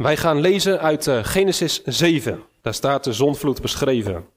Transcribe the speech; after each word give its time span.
Wij 0.00 0.16
gaan 0.16 0.40
lezen 0.40 0.80
uit 0.80 1.06
uh, 1.06 1.24
Genesis 1.24 1.82
7. 1.84 2.42
Daar 2.60 2.74
staat 2.74 3.04
de 3.04 3.12
zonvloed 3.12 3.60
beschreven. 3.60 4.28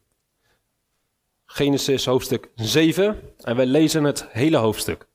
Genesis 1.46 2.06
hoofdstuk 2.06 2.50
7 2.56 3.34
en 3.38 3.56
wij 3.56 3.66
lezen 3.66 4.04
het 4.04 4.28
hele 4.30 4.58
hoofdstuk. 4.58 5.08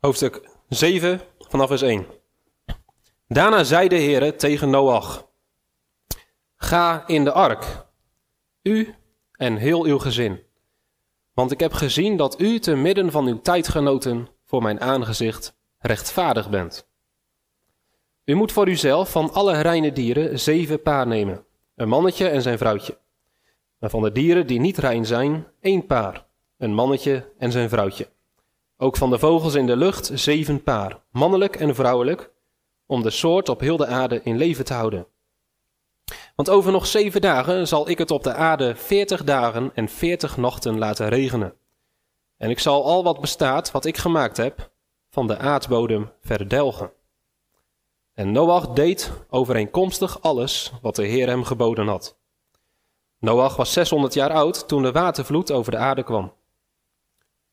Hoofdstuk 0.00 0.48
7 0.68 1.20
vanaf 1.38 1.68
vers 1.68 1.82
1. 1.82 2.06
Daarna 3.28 3.64
zei 3.64 3.88
de 3.88 3.94
Heer 3.94 4.36
tegen 4.36 4.70
Noach: 4.70 5.26
Ga 6.56 7.06
in 7.06 7.24
de 7.24 7.32
ark, 7.32 7.86
u 8.62 8.94
en 9.32 9.56
heel 9.56 9.84
uw 9.84 9.98
gezin. 9.98 10.42
Want 11.34 11.50
ik 11.50 11.60
heb 11.60 11.72
gezien 11.72 12.16
dat 12.16 12.40
u 12.40 12.58
te 12.58 12.74
midden 12.74 13.10
van 13.10 13.26
uw 13.26 13.40
tijdgenoten 13.40 14.28
voor 14.44 14.62
mijn 14.62 14.80
aangezicht 14.80 15.56
rechtvaardig 15.78 16.50
bent. 16.50 16.92
U 18.24 18.34
moet 18.34 18.52
voor 18.52 18.68
uzelf 18.68 19.10
van 19.10 19.32
alle 19.32 19.60
reine 19.60 19.92
dieren 19.92 20.40
zeven 20.40 20.82
paar 20.82 21.06
nemen, 21.06 21.44
een 21.74 21.88
mannetje 21.88 22.28
en 22.28 22.42
zijn 22.42 22.58
vrouwtje. 22.58 22.98
Maar 23.78 23.90
van 23.90 24.02
de 24.02 24.12
dieren 24.12 24.46
die 24.46 24.60
niet 24.60 24.78
rein 24.78 25.06
zijn, 25.06 25.46
één 25.60 25.86
paar, 25.86 26.26
een 26.58 26.74
mannetje 26.74 27.28
en 27.38 27.52
zijn 27.52 27.68
vrouwtje. 27.68 28.08
Ook 28.76 28.96
van 28.96 29.10
de 29.10 29.18
vogels 29.18 29.54
in 29.54 29.66
de 29.66 29.76
lucht 29.76 30.10
zeven 30.14 30.62
paar, 30.62 31.00
mannelijk 31.10 31.56
en 31.56 31.74
vrouwelijk, 31.74 32.30
om 32.86 33.02
de 33.02 33.10
soort 33.10 33.48
op 33.48 33.60
heel 33.60 33.76
de 33.76 33.86
aarde 33.86 34.20
in 34.22 34.36
leven 34.36 34.64
te 34.64 34.74
houden. 34.74 35.06
Want 36.36 36.50
over 36.50 36.72
nog 36.72 36.86
zeven 36.86 37.20
dagen 37.20 37.68
zal 37.68 37.88
ik 37.88 37.98
het 37.98 38.10
op 38.10 38.22
de 38.22 38.34
aarde 38.34 38.76
veertig 38.76 39.24
dagen 39.24 39.70
en 39.74 39.88
veertig 39.88 40.36
nachten 40.36 40.78
laten 40.78 41.08
regenen. 41.08 41.54
En 42.36 42.50
ik 42.50 42.58
zal 42.58 42.84
al 42.84 43.04
wat 43.04 43.20
bestaat, 43.20 43.70
wat 43.70 43.84
ik 43.84 43.96
gemaakt 43.96 44.36
heb, 44.36 44.70
van 45.10 45.26
de 45.26 45.38
aardbodem 45.38 46.10
verdelgen. 46.20 46.90
En 48.14 48.32
Noach 48.32 48.68
deed 48.68 49.12
overeenkomstig 49.28 50.22
alles 50.22 50.72
wat 50.82 50.96
de 50.96 51.06
Heer 51.06 51.28
hem 51.28 51.44
geboden 51.44 51.86
had. 51.86 52.16
Noach 53.18 53.56
was 53.56 53.72
600 53.72 54.14
jaar 54.14 54.30
oud 54.30 54.68
toen 54.68 54.82
de 54.82 54.92
watervloed 54.92 55.52
over 55.52 55.72
de 55.72 55.78
aarde 55.78 56.02
kwam. 56.02 56.32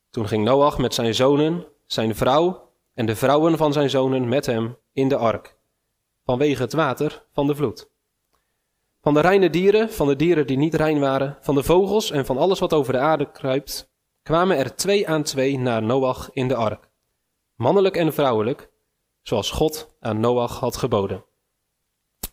Toen 0.09 0.27
ging 0.27 0.43
Noach 0.43 0.77
met 0.77 0.93
zijn 0.93 1.15
zonen, 1.15 1.65
zijn 1.85 2.15
vrouw 2.15 2.69
en 2.93 3.05
de 3.05 3.15
vrouwen 3.15 3.57
van 3.57 3.73
zijn 3.73 3.89
zonen 3.89 4.29
met 4.29 4.45
hem 4.45 4.77
in 4.93 5.07
de 5.09 5.17
ark, 5.17 5.55
vanwege 6.25 6.61
het 6.61 6.73
water 6.73 7.25
van 7.31 7.47
de 7.47 7.55
vloed. 7.55 7.89
Van 9.01 9.13
de 9.13 9.19
reine 9.19 9.49
dieren, 9.49 9.91
van 9.91 10.07
de 10.07 10.15
dieren 10.15 10.47
die 10.47 10.57
niet 10.57 10.73
rein 10.73 10.99
waren, 10.99 11.37
van 11.41 11.55
de 11.55 11.63
vogels 11.63 12.11
en 12.11 12.25
van 12.25 12.37
alles 12.37 12.59
wat 12.59 12.73
over 12.73 12.93
de 12.93 12.99
aarde 12.99 13.31
kruipt, 13.31 13.91
kwamen 14.23 14.57
er 14.57 14.75
twee 14.75 15.07
aan 15.07 15.23
twee 15.23 15.59
naar 15.59 15.83
Noach 15.83 16.29
in 16.33 16.47
de 16.47 16.55
ark, 16.55 16.89
mannelijk 17.55 17.97
en 17.97 18.13
vrouwelijk, 18.13 18.70
zoals 19.31 19.51
God 19.51 19.95
aan 19.99 20.19
Noach 20.19 20.59
had 20.59 20.77
geboden. 20.77 21.23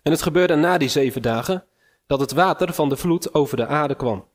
En 0.03 0.11
het 0.13 0.23
gebeurde 0.23 0.55
na 0.55 0.79
die 0.79 0.89
zeven 0.89 1.23
dagen 1.23 1.65
dat 2.07 2.21
het 2.21 2.33
water 2.33 2.73
van 2.73 2.89
de 2.89 2.97
vloed 2.97 3.35
over 3.35 3.57
de 3.57 3.67
aarde 3.67 3.95
kwam. 3.95 4.29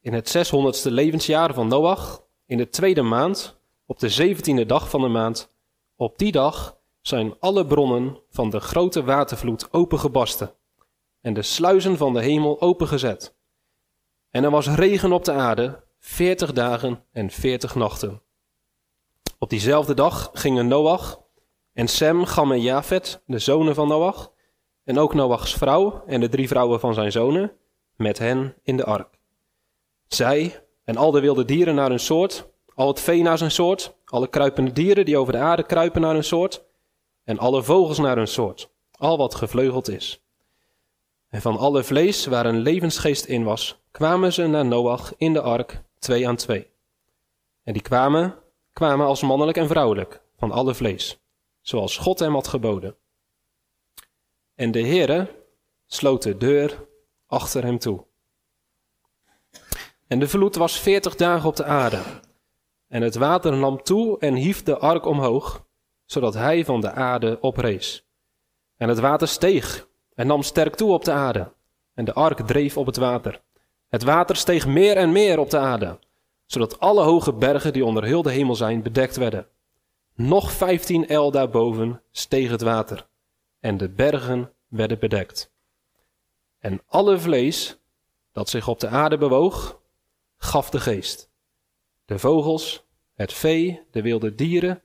In 0.00 0.12
het 0.12 0.28
zeshonderdste 0.28 0.90
levensjaar 0.90 1.54
van 1.54 1.68
Noach, 1.68 2.22
in 2.46 2.56
de 2.56 2.68
tweede 2.68 3.02
maand, 3.02 3.56
op 3.86 3.98
de 3.98 4.08
zeventiende 4.08 4.66
dag 4.66 4.90
van 4.90 5.00
de 5.00 5.08
maand, 5.08 5.54
op 5.96 6.18
die 6.18 6.32
dag 6.32 6.76
zijn 7.00 7.34
alle 7.40 7.66
bronnen 7.66 8.18
van 8.30 8.50
de 8.50 8.60
grote 8.60 9.04
watervloed 9.04 9.72
opengebarsten 9.72 10.52
en 11.20 11.34
de 11.34 11.42
sluizen 11.42 11.96
van 11.96 12.12
de 12.12 12.22
hemel 12.22 12.60
opengezet. 12.60 13.34
En 14.30 14.44
er 14.44 14.50
was 14.50 14.68
regen 14.68 15.12
op 15.12 15.24
de 15.24 15.32
aarde, 15.32 15.84
veertig 15.98 16.52
dagen 16.52 17.04
en 17.12 17.30
veertig 17.30 17.74
nachten. 17.74 18.22
Op 19.38 19.50
diezelfde 19.50 19.94
dag 19.94 20.30
gingen 20.32 20.68
Noach 20.68 21.22
en 21.74 21.88
Sem, 21.88 22.24
Gam 22.24 22.52
en 22.52 22.60
Jafet, 22.60 23.22
de 23.26 23.38
zonen 23.38 23.74
van 23.74 23.88
Noach, 23.88 24.32
en 24.84 24.98
ook 24.98 25.14
Noachs 25.14 25.54
vrouw 25.54 26.02
en 26.06 26.20
de 26.20 26.28
drie 26.28 26.48
vrouwen 26.48 26.80
van 26.80 26.94
zijn 26.94 27.12
zonen, 27.12 27.52
met 27.96 28.18
hen 28.18 28.54
in 28.62 28.76
de 28.76 28.84
ark. 28.84 29.18
Zij 30.06 30.64
en 30.84 30.96
al 30.96 31.10
de 31.10 31.20
wilde 31.20 31.44
dieren 31.44 31.74
naar 31.74 31.88
hun 31.88 32.00
soort, 32.00 32.48
al 32.74 32.88
het 32.88 33.00
vee 33.00 33.22
naar 33.22 33.38
zijn 33.38 33.50
soort, 33.50 33.96
alle 34.04 34.28
kruipende 34.28 34.72
dieren 34.72 35.04
die 35.04 35.18
over 35.18 35.32
de 35.32 35.38
aarde 35.38 35.62
kruipen 35.62 36.00
naar 36.00 36.14
hun 36.14 36.24
soort, 36.24 36.64
en 37.24 37.38
alle 37.38 37.62
vogels 37.62 37.98
naar 37.98 38.16
hun 38.16 38.28
soort, 38.28 38.70
al 38.96 39.18
wat 39.18 39.34
gevleugeld 39.34 39.88
is. 39.88 40.22
En 41.28 41.40
van 41.40 41.56
alle 41.56 41.84
vlees 41.84 42.26
waar 42.26 42.46
een 42.46 42.60
levensgeest 42.60 43.24
in 43.24 43.44
was, 43.44 43.82
kwamen 43.90 44.32
ze 44.32 44.46
naar 44.46 44.66
Noach 44.66 45.14
in 45.16 45.32
de 45.32 45.40
ark, 45.40 45.82
twee 45.98 46.28
aan 46.28 46.36
twee. 46.36 46.70
En 47.62 47.72
die 47.72 47.82
kwamen, 47.82 48.34
kwamen 48.72 49.06
als 49.06 49.22
mannelijk 49.22 49.56
en 49.56 49.68
vrouwelijk, 49.68 50.22
van 50.36 50.50
alle 50.50 50.74
vlees, 50.74 51.23
zoals 51.64 51.96
God 51.96 52.18
hem 52.18 52.32
had 52.32 52.48
geboden. 52.48 52.96
En 54.54 54.70
de 54.70 54.80
Heere 54.86 55.44
sloot 55.86 56.22
de 56.22 56.36
deur 56.36 56.88
achter 57.26 57.62
hem 57.62 57.78
toe. 57.78 58.04
En 60.06 60.18
de 60.18 60.28
vloed 60.28 60.54
was 60.54 60.80
veertig 60.80 61.16
dagen 61.16 61.48
op 61.48 61.56
de 61.56 61.64
aarde. 61.64 62.02
En 62.88 63.02
het 63.02 63.14
water 63.14 63.56
nam 63.56 63.82
toe 63.82 64.18
en 64.18 64.34
hief 64.34 64.62
de 64.62 64.78
ark 64.78 65.04
omhoog, 65.04 65.66
zodat 66.04 66.34
hij 66.34 66.64
van 66.64 66.80
de 66.80 66.90
aarde 66.90 67.38
oprees. 67.40 68.06
En 68.76 68.88
het 68.88 68.98
water 68.98 69.28
steeg 69.28 69.88
en 70.14 70.26
nam 70.26 70.42
sterk 70.42 70.74
toe 70.74 70.92
op 70.92 71.04
de 71.04 71.12
aarde. 71.12 71.52
En 71.94 72.04
de 72.04 72.12
ark 72.12 72.40
dreef 72.40 72.76
op 72.76 72.86
het 72.86 72.96
water. 72.96 73.42
Het 73.88 74.02
water 74.02 74.36
steeg 74.36 74.66
meer 74.66 74.96
en 74.96 75.12
meer 75.12 75.38
op 75.38 75.50
de 75.50 75.58
aarde, 75.58 75.98
zodat 76.46 76.80
alle 76.80 77.02
hoge 77.02 77.32
bergen 77.32 77.72
die 77.72 77.84
onder 77.84 78.04
heel 78.04 78.22
de 78.22 78.30
hemel 78.30 78.54
zijn 78.54 78.82
bedekt 78.82 79.16
werden. 79.16 79.48
Nog 80.14 80.52
vijftien 80.52 81.08
el 81.08 81.30
daarboven 81.30 82.02
steeg 82.10 82.50
het 82.50 82.60
water, 82.60 83.06
en 83.60 83.76
de 83.76 83.88
bergen 83.88 84.52
werden 84.68 84.98
bedekt. 84.98 85.52
En 86.58 86.82
alle 86.86 87.18
vlees 87.18 87.78
dat 88.32 88.48
zich 88.48 88.68
op 88.68 88.80
de 88.80 88.88
aarde 88.88 89.18
bewoog, 89.18 89.80
gaf 90.36 90.70
de 90.70 90.80
geest. 90.80 91.30
De 92.04 92.18
vogels, 92.18 92.84
het 93.14 93.32
vee, 93.32 93.80
de 93.90 94.02
wilde 94.02 94.34
dieren 94.34 94.82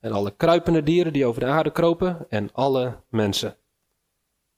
en 0.00 0.12
alle 0.12 0.36
kruipende 0.36 0.82
dieren 0.82 1.12
die 1.12 1.26
over 1.26 1.40
de 1.40 1.46
aarde 1.46 1.70
kropen 1.70 2.26
en 2.28 2.52
alle 2.52 3.00
mensen. 3.08 3.56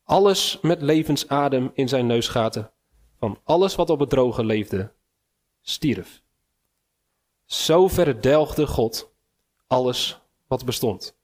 Alles 0.05 0.59
met 0.63 0.83
levensadem 0.83 1.71
in 1.75 1.89
zijn 1.89 2.07
neusgaten, 2.07 2.71
van 3.19 3.39
alles 3.45 3.75
wat 3.75 3.91
op 3.91 4.01
het 4.01 4.11
droge 4.11 4.45
leefde, 4.45 4.93
stierf. 5.61 6.23
Zo 7.45 7.89
verdelgde 7.89 8.67
God 8.67 9.11
alles 9.69 10.21
wat 10.47 10.65
bestond. 10.65 11.17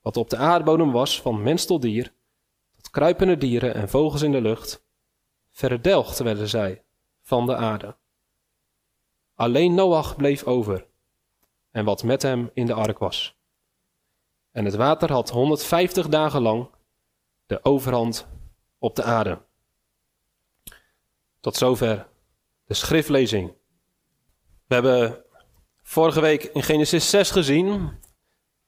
Wat 0.00 0.16
op 0.16 0.30
de 0.30 0.36
aardbodem 0.36 0.92
was, 0.92 1.20
van 1.20 1.42
mens 1.42 1.66
tot 1.66 1.82
dier, 1.82 2.12
tot 2.76 2.90
kruipende 2.90 3.36
dieren 3.36 3.74
en 3.74 3.88
vogels 3.88 4.22
in 4.22 4.32
de 4.32 4.40
lucht, 4.40 4.84
verdelgd 5.50 6.18
werden 6.18 6.48
zij 6.48 6.84
van 7.20 7.46
de 7.46 7.56
aarde. 7.56 7.96
Alleen 9.34 9.74
Noach 9.74 10.16
bleef 10.16 10.44
over 10.44 10.86
en 11.70 11.84
wat 11.84 12.02
met 12.02 12.22
hem 12.22 12.50
in 12.54 12.66
de 12.66 12.74
ark 12.74 12.98
was. 12.98 13.38
En 14.50 14.64
het 14.64 14.74
water 14.74 15.12
had 15.12 15.30
150 15.30 16.08
dagen 16.08 16.42
lang 16.42 16.70
de 17.46 17.64
overhand 17.64 18.28
op 18.78 18.96
de 18.96 19.02
aarde. 19.02 19.42
Tot 21.40 21.56
zover 21.56 22.08
de 22.64 22.74
schriftlezing. 22.74 23.54
We 24.66 24.74
hebben 24.74 25.24
vorige 25.90 26.20
week 26.20 26.44
in 26.44 26.62
Genesis 26.62 27.10
6 27.10 27.30
gezien 27.30 27.98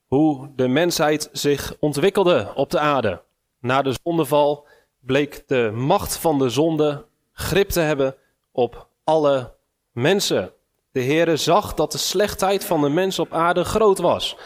hoe 0.07 0.51
de 0.55 0.67
mensheid 0.67 1.29
zich 1.31 1.75
ontwikkelde 1.79 2.51
op 2.55 2.69
de 2.69 2.79
aarde. 2.79 3.21
Na 3.59 3.81
de 3.81 3.95
zondeval 4.03 4.67
bleek 4.99 5.47
de 5.47 5.71
macht 5.73 6.17
van 6.17 6.39
de 6.39 6.49
zonde 6.49 7.05
grip 7.33 7.69
te 7.69 7.79
hebben 7.79 8.15
op 8.51 8.87
alle 9.03 9.55
mensen. 9.91 10.51
De 10.91 11.03
Heere 11.03 11.37
zag 11.37 11.73
dat 11.73 11.91
de 11.91 11.97
slechtheid 11.97 12.65
van 12.65 12.81
de 12.81 12.89
mens 12.89 13.19
op 13.19 13.33
aarde 13.33 13.63
groot 13.63 13.97
was. 13.97 14.37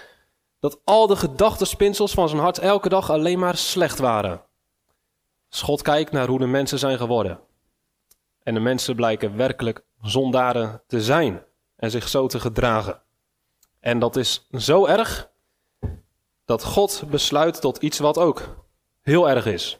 Dat 0.59 0.79
al 0.83 1.07
de 1.07 1.15
gedachtenspinsels 1.15 2.13
van 2.13 2.29
zijn 2.29 2.41
hart 2.41 2.57
elke 2.57 2.89
dag 2.89 3.09
alleen 3.09 3.39
maar 3.39 3.57
slecht 3.57 3.99
waren. 3.99 4.41
Schot 5.49 5.81
kijkt 5.81 6.11
naar 6.11 6.27
hoe 6.27 6.39
de 6.39 6.47
mensen 6.47 6.79
zijn 6.79 6.97
geworden. 6.97 7.39
En 8.43 8.53
de 8.53 8.59
mensen 8.59 8.95
blijken 8.95 9.37
werkelijk 9.37 9.83
zondaren 10.01 10.81
te 10.87 11.01
zijn 11.01 11.45
en 11.77 11.91
zich 11.91 12.07
zo 12.07 12.27
te 12.27 12.39
gedragen. 12.39 13.01
En 13.79 13.99
dat 13.99 14.15
is 14.15 14.47
zo 14.51 14.85
erg 14.85 15.31
dat 16.45 16.63
God 16.63 17.03
besluit 17.09 17.61
tot 17.61 17.77
iets 17.77 17.99
wat 17.99 18.17
ook 18.17 18.65
heel 19.01 19.29
erg 19.29 19.45
is. 19.45 19.79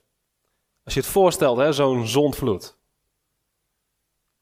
Als 0.83 0.93
je 0.93 0.99
het 0.99 1.09
voorstelt, 1.09 1.75
zo'n 1.75 2.07
zondvloed. 2.07 2.77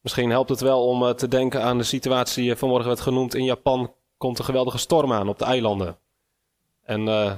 Misschien 0.02 0.30
helpt 0.30 0.50
het 0.50 0.60
wel 0.60 0.88
om 0.88 1.04
eh, 1.04 1.14
te 1.14 1.28
denken 1.28 1.64
aan 1.64 1.78
de 1.78 1.84
situatie 1.84 2.56
vanmorgen 2.56 2.88
werd 2.88 3.00
genoemd. 3.00 3.36
In 3.36 3.44
Japan 3.44 3.94
komt 4.18 4.40
een 4.40 4.46
geweldige 4.46 4.78
storm 4.78 5.14
aan 5.14 5.30
op 5.30 5.40
de 5.40 5.46
eilanden. 5.46 5.98
En 6.82 7.02
uh, 7.08 7.38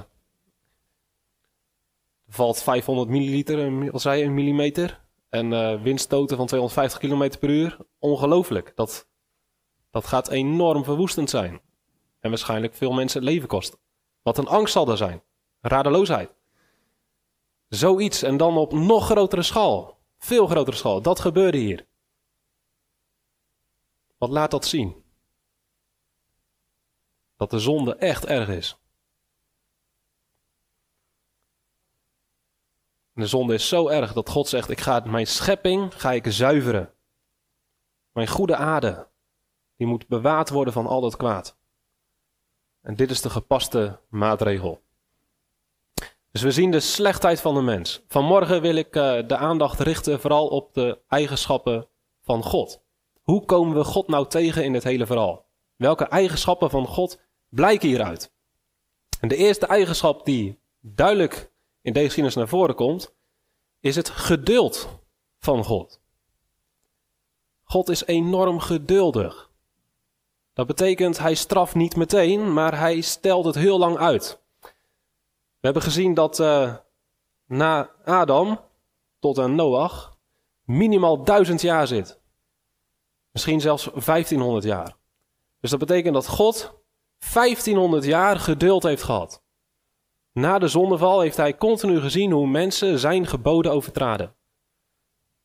valt 2.28 2.62
500 2.62 3.08
milliliter, 3.08 3.90
zei 4.00 4.24
een 4.24 4.34
millimeter. 4.34 5.00
En 5.28 5.52
uh, 5.52 5.82
windstoten 5.82 6.36
van 6.36 6.46
250 6.46 7.00
km 7.00 7.38
per 7.38 7.48
uur. 7.48 7.76
Ongelooflijk. 7.98 8.72
Dat, 8.74 9.07
dat 9.90 10.06
gaat 10.06 10.28
enorm 10.28 10.84
verwoestend 10.84 11.30
zijn. 11.30 11.60
En 12.20 12.28
waarschijnlijk 12.30 12.74
veel 12.74 12.92
mensen 12.92 13.20
het 13.20 13.28
leven 13.28 13.48
kosten. 13.48 13.78
Wat 14.22 14.38
een 14.38 14.46
angst 14.46 14.72
zal 14.72 14.88
er 14.88 14.96
zijn. 14.96 15.22
Radeloosheid. 15.60 16.34
Zoiets 17.68 18.22
en 18.22 18.36
dan 18.36 18.56
op 18.56 18.72
nog 18.72 19.06
grotere 19.06 19.42
schaal. 19.42 19.98
Veel 20.18 20.46
grotere 20.46 20.76
schaal. 20.76 21.02
Dat 21.02 21.20
gebeurde 21.20 21.58
hier. 21.58 21.86
Wat 24.18 24.30
laat 24.30 24.50
dat 24.50 24.66
zien? 24.66 25.04
Dat 27.36 27.50
de 27.50 27.58
zonde 27.58 27.94
echt 27.94 28.24
erg 28.26 28.48
is. 28.48 28.78
de 33.20 33.26
zonde 33.26 33.54
is 33.54 33.68
zo 33.68 33.88
erg 33.88 34.12
dat 34.12 34.28
God 34.28 34.48
zegt: 34.48 34.70
Ik 34.70 34.80
ga 34.80 35.02
mijn 35.06 35.26
schepping 35.26 36.00
ga 36.00 36.12
ik 36.12 36.24
zuiveren. 36.28 36.92
Mijn 38.12 38.28
goede 38.28 38.56
aarde, 38.56 39.08
die 39.78 39.86
moet 39.86 40.08
bewaard 40.08 40.50
worden 40.50 40.72
van 40.72 40.86
al 40.86 41.00
dat 41.00 41.16
kwaad. 41.16 41.56
En 42.82 42.94
dit 42.94 43.10
is 43.10 43.20
de 43.20 43.30
gepaste 43.30 43.98
maatregel. 44.08 44.80
Dus 46.30 46.42
we 46.42 46.50
zien 46.50 46.70
de 46.70 46.80
slechtheid 46.80 47.40
van 47.40 47.54
de 47.54 47.60
mens. 47.60 48.02
Vanmorgen 48.08 48.60
wil 48.60 48.74
ik 48.74 48.96
uh, 48.96 49.28
de 49.28 49.36
aandacht 49.36 49.80
richten 49.80 50.20
vooral 50.20 50.48
op 50.48 50.74
de 50.74 50.98
eigenschappen 51.08 51.88
van 52.20 52.42
God. 52.42 52.82
Hoe 53.22 53.44
komen 53.44 53.76
we 53.76 53.84
God 53.84 54.08
nou 54.08 54.26
tegen 54.26 54.64
in 54.64 54.74
het 54.74 54.84
hele 54.84 55.06
verhaal? 55.06 55.44
Welke 55.76 56.04
eigenschappen 56.04 56.70
van 56.70 56.86
God 56.86 57.20
blijken 57.48 57.88
hieruit? 57.88 58.32
En 59.20 59.28
de 59.28 59.36
eerste 59.36 59.66
eigenschap 59.66 60.24
die 60.24 60.58
duidelijk 60.80 61.52
in 61.82 61.92
deze 61.92 62.04
geschiedenis 62.04 62.36
naar 62.36 62.48
voren 62.48 62.74
komt, 62.74 63.14
is 63.80 63.96
het 63.96 64.08
geduld 64.08 64.88
van 65.38 65.64
God. 65.64 66.00
God 67.62 67.88
is 67.88 68.04
enorm 68.04 68.60
geduldig. 68.60 69.47
Dat 70.58 70.66
betekent, 70.66 71.18
hij 71.18 71.34
straft 71.34 71.74
niet 71.74 71.96
meteen, 71.96 72.52
maar 72.52 72.78
hij 72.78 73.00
stelt 73.00 73.44
het 73.44 73.54
heel 73.54 73.78
lang 73.78 73.98
uit. 73.98 74.42
We 74.60 74.70
hebben 75.60 75.82
gezien 75.82 76.14
dat 76.14 76.38
uh, 76.38 76.74
na 77.46 77.90
Adam 78.04 78.60
tot 79.18 79.38
aan 79.38 79.54
Noach 79.54 80.18
minimaal 80.64 81.24
duizend 81.24 81.60
jaar 81.60 81.86
zit. 81.86 82.20
Misschien 83.30 83.60
zelfs 83.60 83.84
1500 83.84 84.64
jaar. 84.64 84.96
Dus 85.60 85.70
dat 85.70 85.78
betekent 85.78 86.14
dat 86.14 86.28
God 86.28 86.82
1500 87.32 88.04
jaar 88.04 88.38
geduld 88.38 88.82
heeft 88.82 89.02
gehad. 89.02 89.42
Na 90.32 90.58
de 90.58 90.68
zondeval 90.68 91.20
heeft 91.20 91.36
hij 91.36 91.56
continu 91.56 92.00
gezien 92.00 92.30
hoe 92.30 92.48
mensen 92.48 92.98
zijn 92.98 93.26
geboden 93.26 93.72
overtraden. 93.72 94.34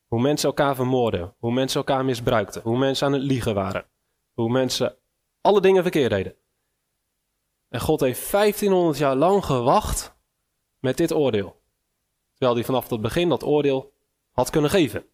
Hoe 0.08 0.22
mensen 0.22 0.48
elkaar 0.50 0.76
vermoorden, 0.76 1.36
hoe 1.38 1.54
mensen 1.54 1.80
elkaar 1.80 2.06
misbruikten, 2.06 2.62
hoe 2.62 2.78
mensen 2.78 3.08
aan 3.08 3.14
het 3.14 3.24
liegen 3.24 3.54
waren, 3.54 3.86
hoe 4.34 4.50
mensen 4.50 4.98
alle 5.44 5.62
dingen 5.62 5.82
verkeerd 5.82 6.10
deden. 6.10 6.36
En 7.70 7.80
God 7.80 8.00
heeft 8.00 8.32
1500 8.32 8.98
jaar 8.98 9.16
lang 9.16 9.46
gewacht 9.46 10.16
met 10.80 10.98
dit 10.98 11.14
oordeel. 11.14 11.62
Terwijl 12.32 12.56
hij 12.56 12.64
vanaf 12.66 12.90
het 12.90 13.02
begin 13.02 13.30
dat 13.30 13.44
oordeel 13.44 13.94
had 14.32 14.50
kunnen 14.50 14.70
geven. 14.70 15.06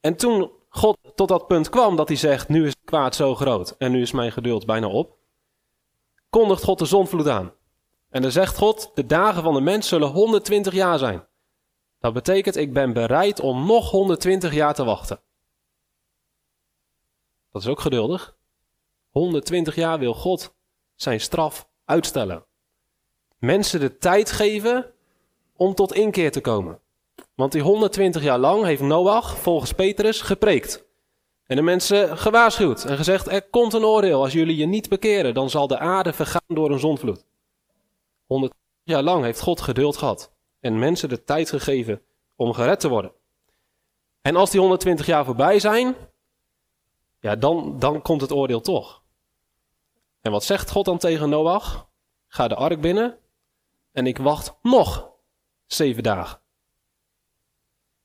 En 0.00 0.16
toen 0.16 0.50
God 0.68 0.98
tot 1.14 1.28
dat 1.28 1.46
punt 1.46 1.68
kwam 1.68 1.96
dat 1.96 2.08
hij 2.08 2.16
zegt: 2.16 2.48
Nu 2.48 2.66
is 2.66 2.72
het 2.72 2.84
kwaad 2.84 3.14
zo 3.14 3.34
groot 3.34 3.74
en 3.78 3.92
nu 3.92 4.00
is 4.00 4.12
mijn 4.12 4.32
geduld 4.32 4.66
bijna 4.66 4.88
op, 4.88 5.16
kondigt 6.30 6.64
God 6.64 6.78
de 6.78 6.84
zonvloed 6.84 7.28
aan. 7.28 7.52
En 8.08 8.22
dan 8.22 8.30
zegt 8.30 8.56
God: 8.56 8.90
De 8.94 9.06
dagen 9.06 9.42
van 9.42 9.54
de 9.54 9.60
mens 9.60 9.88
zullen 9.88 10.08
120 10.08 10.72
jaar 10.72 10.98
zijn. 10.98 11.26
Dat 11.98 12.12
betekent, 12.12 12.56
ik 12.56 12.72
ben 12.72 12.92
bereid 12.92 13.40
om 13.40 13.66
nog 13.66 13.90
120 13.90 14.54
jaar 14.54 14.74
te 14.74 14.84
wachten. 14.84 15.20
Dat 17.52 17.62
is 17.62 17.68
ook 17.68 17.80
geduldig. 17.80 18.35
120 19.16 19.74
jaar 19.74 19.98
wil 19.98 20.14
God 20.14 20.54
zijn 20.94 21.20
straf 21.20 21.68
uitstellen. 21.84 22.44
Mensen 23.38 23.80
de 23.80 23.98
tijd 23.98 24.30
geven 24.30 24.92
om 25.56 25.74
tot 25.74 25.94
inkeer 25.94 26.32
te 26.32 26.40
komen. 26.40 26.80
Want 27.34 27.52
die 27.52 27.62
120 27.62 28.22
jaar 28.22 28.38
lang 28.38 28.64
heeft 28.64 28.82
Noach 28.82 29.38
volgens 29.38 29.72
Petrus 29.72 30.20
gepreekt. 30.20 30.84
En 31.46 31.56
de 31.56 31.62
mensen 31.62 32.18
gewaarschuwd 32.18 32.84
en 32.84 32.96
gezegd: 32.96 33.28
Er 33.28 33.42
komt 33.42 33.72
een 33.72 33.84
oordeel. 33.84 34.22
Als 34.22 34.32
jullie 34.32 34.56
je 34.56 34.66
niet 34.66 34.88
bekeren, 34.88 35.34
dan 35.34 35.50
zal 35.50 35.66
de 35.66 35.78
aarde 35.78 36.12
vergaan 36.12 36.54
door 36.54 36.70
een 36.70 36.78
zonvloed. 36.78 37.24
100 38.26 38.52
jaar 38.82 39.02
lang 39.02 39.24
heeft 39.24 39.40
God 39.40 39.60
geduld 39.60 39.96
gehad 39.96 40.32
en 40.60 40.78
mensen 40.78 41.08
de 41.08 41.24
tijd 41.24 41.50
gegeven 41.50 42.02
om 42.34 42.52
gered 42.52 42.80
te 42.80 42.88
worden. 42.88 43.12
En 44.22 44.36
als 44.36 44.50
die 44.50 44.60
120 44.60 45.06
jaar 45.06 45.24
voorbij 45.24 45.58
zijn, 45.58 45.94
ja, 47.20 47.36
dan, 47.36 47.78
dan 47.78 48.02
komt 48.02 48.20
het 48.20 48.32
oordeel 48.32 48.60
toch. 48.60 49.04
En 50.26 50.32
wat 50.32 50.44
zegt 50.44 50.70
God 50.70 50.84
dan 50.84 50.98
tegen 50.98 51.28
Noach? 51.28 51.88
Ga 52.28 52.48
de 52.48 52.54
ark 52.54 52.80
binnen 52.80 53.18
en 53.92 54.06
ik 54.06 54.18
wacht 54.18 54.54
nog 54.62 55.10
zeven 55.66 56.02
dagen. 56.02 56.40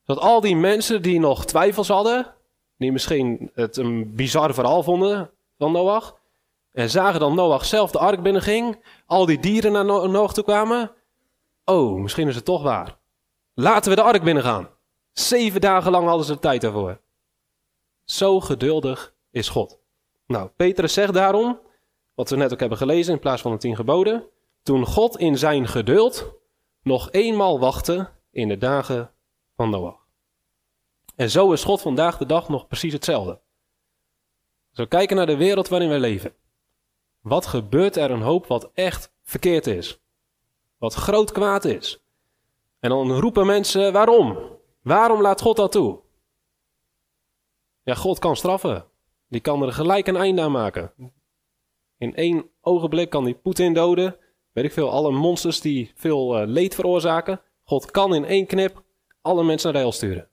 Dat 0.05 0.19
al 0.19 0.41
die 0.41 0.55
mensen 0.55 1.01
die 1.01 1.19
nog 1.19 1.45
twijfels 1.45 1.87
hadden, 1.87 2.33
die 2.77 2.91
misschien 2.91 3.51
het 3.53 3.77
een 3.77 4.15
bizar 4.15 4.53
verhaal 4.53 4.83
vonden 4.83 5.31
van 5.57 5.71
Noach, 5.71 6.19
en 6.71 6.89
zagen 6.89 7.19
dan 7.19 7.35
Noach 7.35 7.65
zelf 7.65 7.91
de 7.91 7.99
ark 7.99 8.21
binnenging, 8.21 8.85
al 9.05 9.25
die 9.25 9.39
dieren 9.39 9.71
naar 9.71 9.85
Noach 9.85 10.33
toe 10.33 10.43
kwamen. 10.43 10.91
Oh, 11.65 11.99
misschien 11.99 12.27
is 12.27 12.35
het 12.35 12.45
toch 12.45 12.63
waar. 12.63 12.97
Laten 13.53 13.89
we 13.89 13.95
de 13.95 14.03
ark 14.03 14.23
binnengaan. 14.23 14.69
Zeven 15.13 15.61
dagen 15.61 15.91
lang 15.91 16.07
hadden 16.07 16.25
ze 16.25 16.33
de 16.33 16.39
tijd 16.39 16.61
daarvoor. 16.61 16.99
Zo 18.03 18.39
geduldig 18.39 19.13
is 19.31 19.49
God. 19.49 19.79
Nou, 20.25 20.49
Petrus 20.55 20.93
zegt 20.93 21.13
daarom, 21.13 21.59
wat 22.21 22.29
we 22.29 22.35
net 22.35 22.53
ook 22.53 22.59
hebben 22.59 22.77
gelezen 22.77 23.13
in 23.13 23.19
plaats 23.19 23.41
van 23.41 23.51
de 23.51 23.57
tien 23.57 23.75
geboden, 23.75 24.23
toen 24.63 24.85
God 24.85 25.17
in 25.17 25.37
zijn 25.37 25.67
geduld 25.67 26.33
nog 26.83 27.11
eenmaal 27.11 27.59
wachtte 27.59 28.09
in 28.31 28.47
de 28.47 28.57
dagen 28.57 29.11
van 29.55 29.69
Noach. 29.69 30.05
En 31.15 31.29
zo 31.29 31.51
is 31.51 31.63
God 31.63 31.81
vandaag 31.81 32.17
de 32.17 32.25
dag 32.25 32.49
nog 32.49 32.67
precies 32.67 32.93
hetzelfde. 32.93 33.39
Zo 34.71 34.85
kijken 34.85 35.15
naar 35.15 35.25
de 35.25 35.37
wereld 35.37 35.67
waarin 35.67 35.89
wij 35.89 35.99
leven. 35.99 36.33
Wat 37.21 37.45
gebeurt 37.45 37.95
er 37.95 38.11
een 38.11 38.21
hoop 38.21 38.47
wat 38.47 38.71
echt 38.73 39.13
verkeerd 39.23 39.67
is? 39.67 39.99
Wat 40.77 40.93
groot 40.93 41.31
kwaad 41.31 41.65
is? 41.65 42.03
En 42.79 42.89
dan 42.89 43.11
roepen 43.11 43.45
mensen 43.45 43.93
waarom? 43.93 44.37
Waarom 44.81 45.21
laat 45.21 45.41
God 45.41 45.55
dat 45.55 45.71
toe? 45.71 45.99
Ja, 47.83 47.95
God 47.95 48.19
kan 48.19 48.35
straffen. 48.35 48.85
Die 49.27 49.41
kan 49.41 49.61
er 49.63 49.73
gelijk 49.73 50.07
een 50.07 50.17
einde 50.17 50.41
aan 50.41 50.51
maken. 50.51 50.93
In 52.01 52.15
één 52.15 52.49
ogenblik 52.61 53.09
kan 53.09 53.23
hij 53.23 53.35
Poetin 53.35 53.73
doden. 53.73 54.17
Weet 54.51 54.65
ik 54.65 54.71
veel, 54.71 54.89
alle 54.89 55.11
monsters 55.11 55.61
die 55.61 55.91
veel 55.95 56.41
uh, 56.41 56.47
leed 56.47 56.75
veroorzaken. 56.75 57.41
God 57.63 57.91
kan 57.91 58.15
in 58.15 58.25
één 58.25 58.45
knip 58.45 58.83
alle 59.21 59.43
mensen 59.43 59.65
naar 59.65 59.81
de 59.81 59.87
hel 59.87 59.97
sturen. 59.97 60.29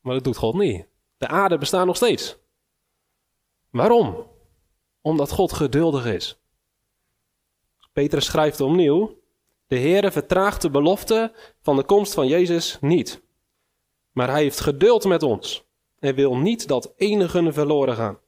Maar 0.00 0.14
dat 0.14 0.24
doet 0.24 0.36
God 0.36 0.54
niet. 0.54 0.86
De 1.16 1.28
aarde 1.28 1.58
bestaat 1.58 1.86
nog 1.86 1.96
steeds. 1.96 2.38
Waarom? 3.70 4.26
Omdat 5.00 5.30
God 5.30 5.52
geduldig 5.52 6.06
is. 6.06 6.40
Petrus 7.92 8.24
schrijft 8.24 8.60
opnieuw: 8.60 9.18
De 9.66 9.78
Heere 9.78 10.10
vertraagt 10.10 10.62
de 10.62 10.70
belofte 10.70 11.32
van 11.60 11.76
de 11.76 11.84
komst 11.84 12.14
van 12.14 12.26
Jezus 12.26 12.78
niet. 12.80 13.22
Maar 14.12 14.30
hij 14.30 14.42
heeft 14.42 14.60
geduld 14.60 15.04
met 15.04 15.22
ons 15.22 15.64
en 15.98 16.14
wil 16.14 16.36
niet 16.36 16.68
dat 16.68 16.92
enigen 16.96 17.52
verloren 17.52 17.96
gaan, 17.96 18.18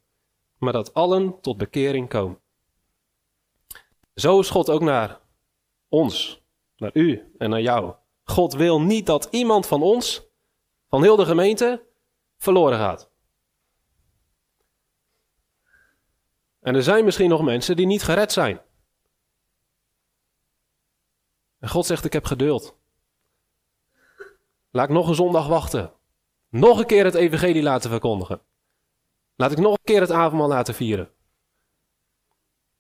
maar 0.59 0.73
dat 0.73 0.95
allen 0.95 1.41
tot 1.41 1.57
bekering 1.57 2.09
komen. 2.09 2.39
Zo 4.15 4.41
is 4.41 4.51
God 4.51 4.71
ook 4.71 4.81
naar 4.81 5.21
ons, 5.89 6.43
naar 6.77 6.91
u 6.95 7.33
en 7.39 7.51
naar 7.51 7.61
jou. 7.61 7.95
God 8.25 8.53
wil 8.53 8.81
niet 8.81 9.07
dat 9.07 9.29
iemand 9.31 9.67
van 9.67 9.83
ons, 9.83 10.23
van 10.89 11.03
heel 11.03 11.17
de 11.17 11.25
gemeente, 11.25 11.83
verloren 12.39 12.79
gaat. 12.79 13.11
En 16.61 16.75
er 16.75 16.83
zijn 16.83 17.05
misschien 17.05 17.29
nog 17.29 17.43
mensen 17.43 17.77
die 17.77 17.87
niet 17.87 18.03
gered 18.03 18.33
zijn. 18.33 18.61
En 21.59 21.69
God 21.69 21.87
zegt: 21.87 22.05
Ik 22.05 22.13
heb 22.13 22.25
geduld. 22.25 22.77
Laat 24.71 24.89
nog 24.89 25.09
een 25.09 25.15
zondag 25.15 25.47
wachten. 25.47 25.93
Nog 26.49 26.79
een 26.79 26.87
keer 26.87 27.05
het 27.05 27.15
evangelie 27.15 27.63
laten 27.63 27.91
verkondigen. 27.91 28.41
Laat 29.37 29.53
ik 29.53 29.59
nog 29.59 29.73
een 29.73 29.85
keer 29.85 30.01
het 30.01 30.11
avondmaal 30.11 30.49
laten 30.49 30.75
vieren. 30.75 31.11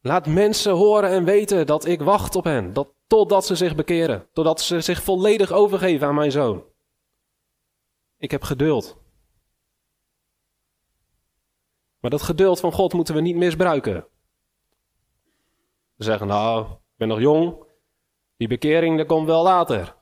Laat 0.00 0.26
mensen 0.26 0.73
horen 0.73 1.11
en 1.11 1.25
weten 1.25 1.66
dat 1.66 1.84
ik 1.84 2.00
wacht 2.02 2.37
op 2.37 2.44
hen. 2.44 2.73
Dat, 2.73 2.88
totdat 3.06 3.46
ze 3.46 3.54
zich 3.54 3.75
bekeren. 3.75 4.28
Totdat 4.32 4.61
ze 4.61 4.80
zich 4.80 5.02
volledig 5.02 5.52
overgeven 5.52 6.06
aan 6.06 6.14
mijn 6.14 6.32
zoon. 6.32 6.64
Ik 8.18 8.30
heb 8.30 8.42
geduld. 8.42 9.02
Maar 12.00 12.11
dat 12.11 12.23
geduld 12.23 12.61
van 12.61 12.73
God 12.73 12.92
moeten 12.92 13.14
we 13.14 13.20
niet 13.20 13.37
misbruiken. 13.37 14.06
We 15.94 16.04
zeggen, 16.04 16.26
nou, 16.26 16.66
ik 16.70 16.96
ben 16.96 17.08
nog 17.08 17.20
jong. 17.20 17.64
Die 18.37 18.49
bekering, 18.49 18.99
dat 18.99 19.06
komt 19.06 19.26
wel 19.26 19.42
later. 19.42 19.96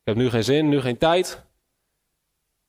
Ik 0.00 0.06
heb 0.06 0.16
nu 0.16 0.30
geen 0.30 0.44
zin, 0.44 0.68
nu 0.68 0.80
geen 0.80 0.98
tijd. 0.98 1.46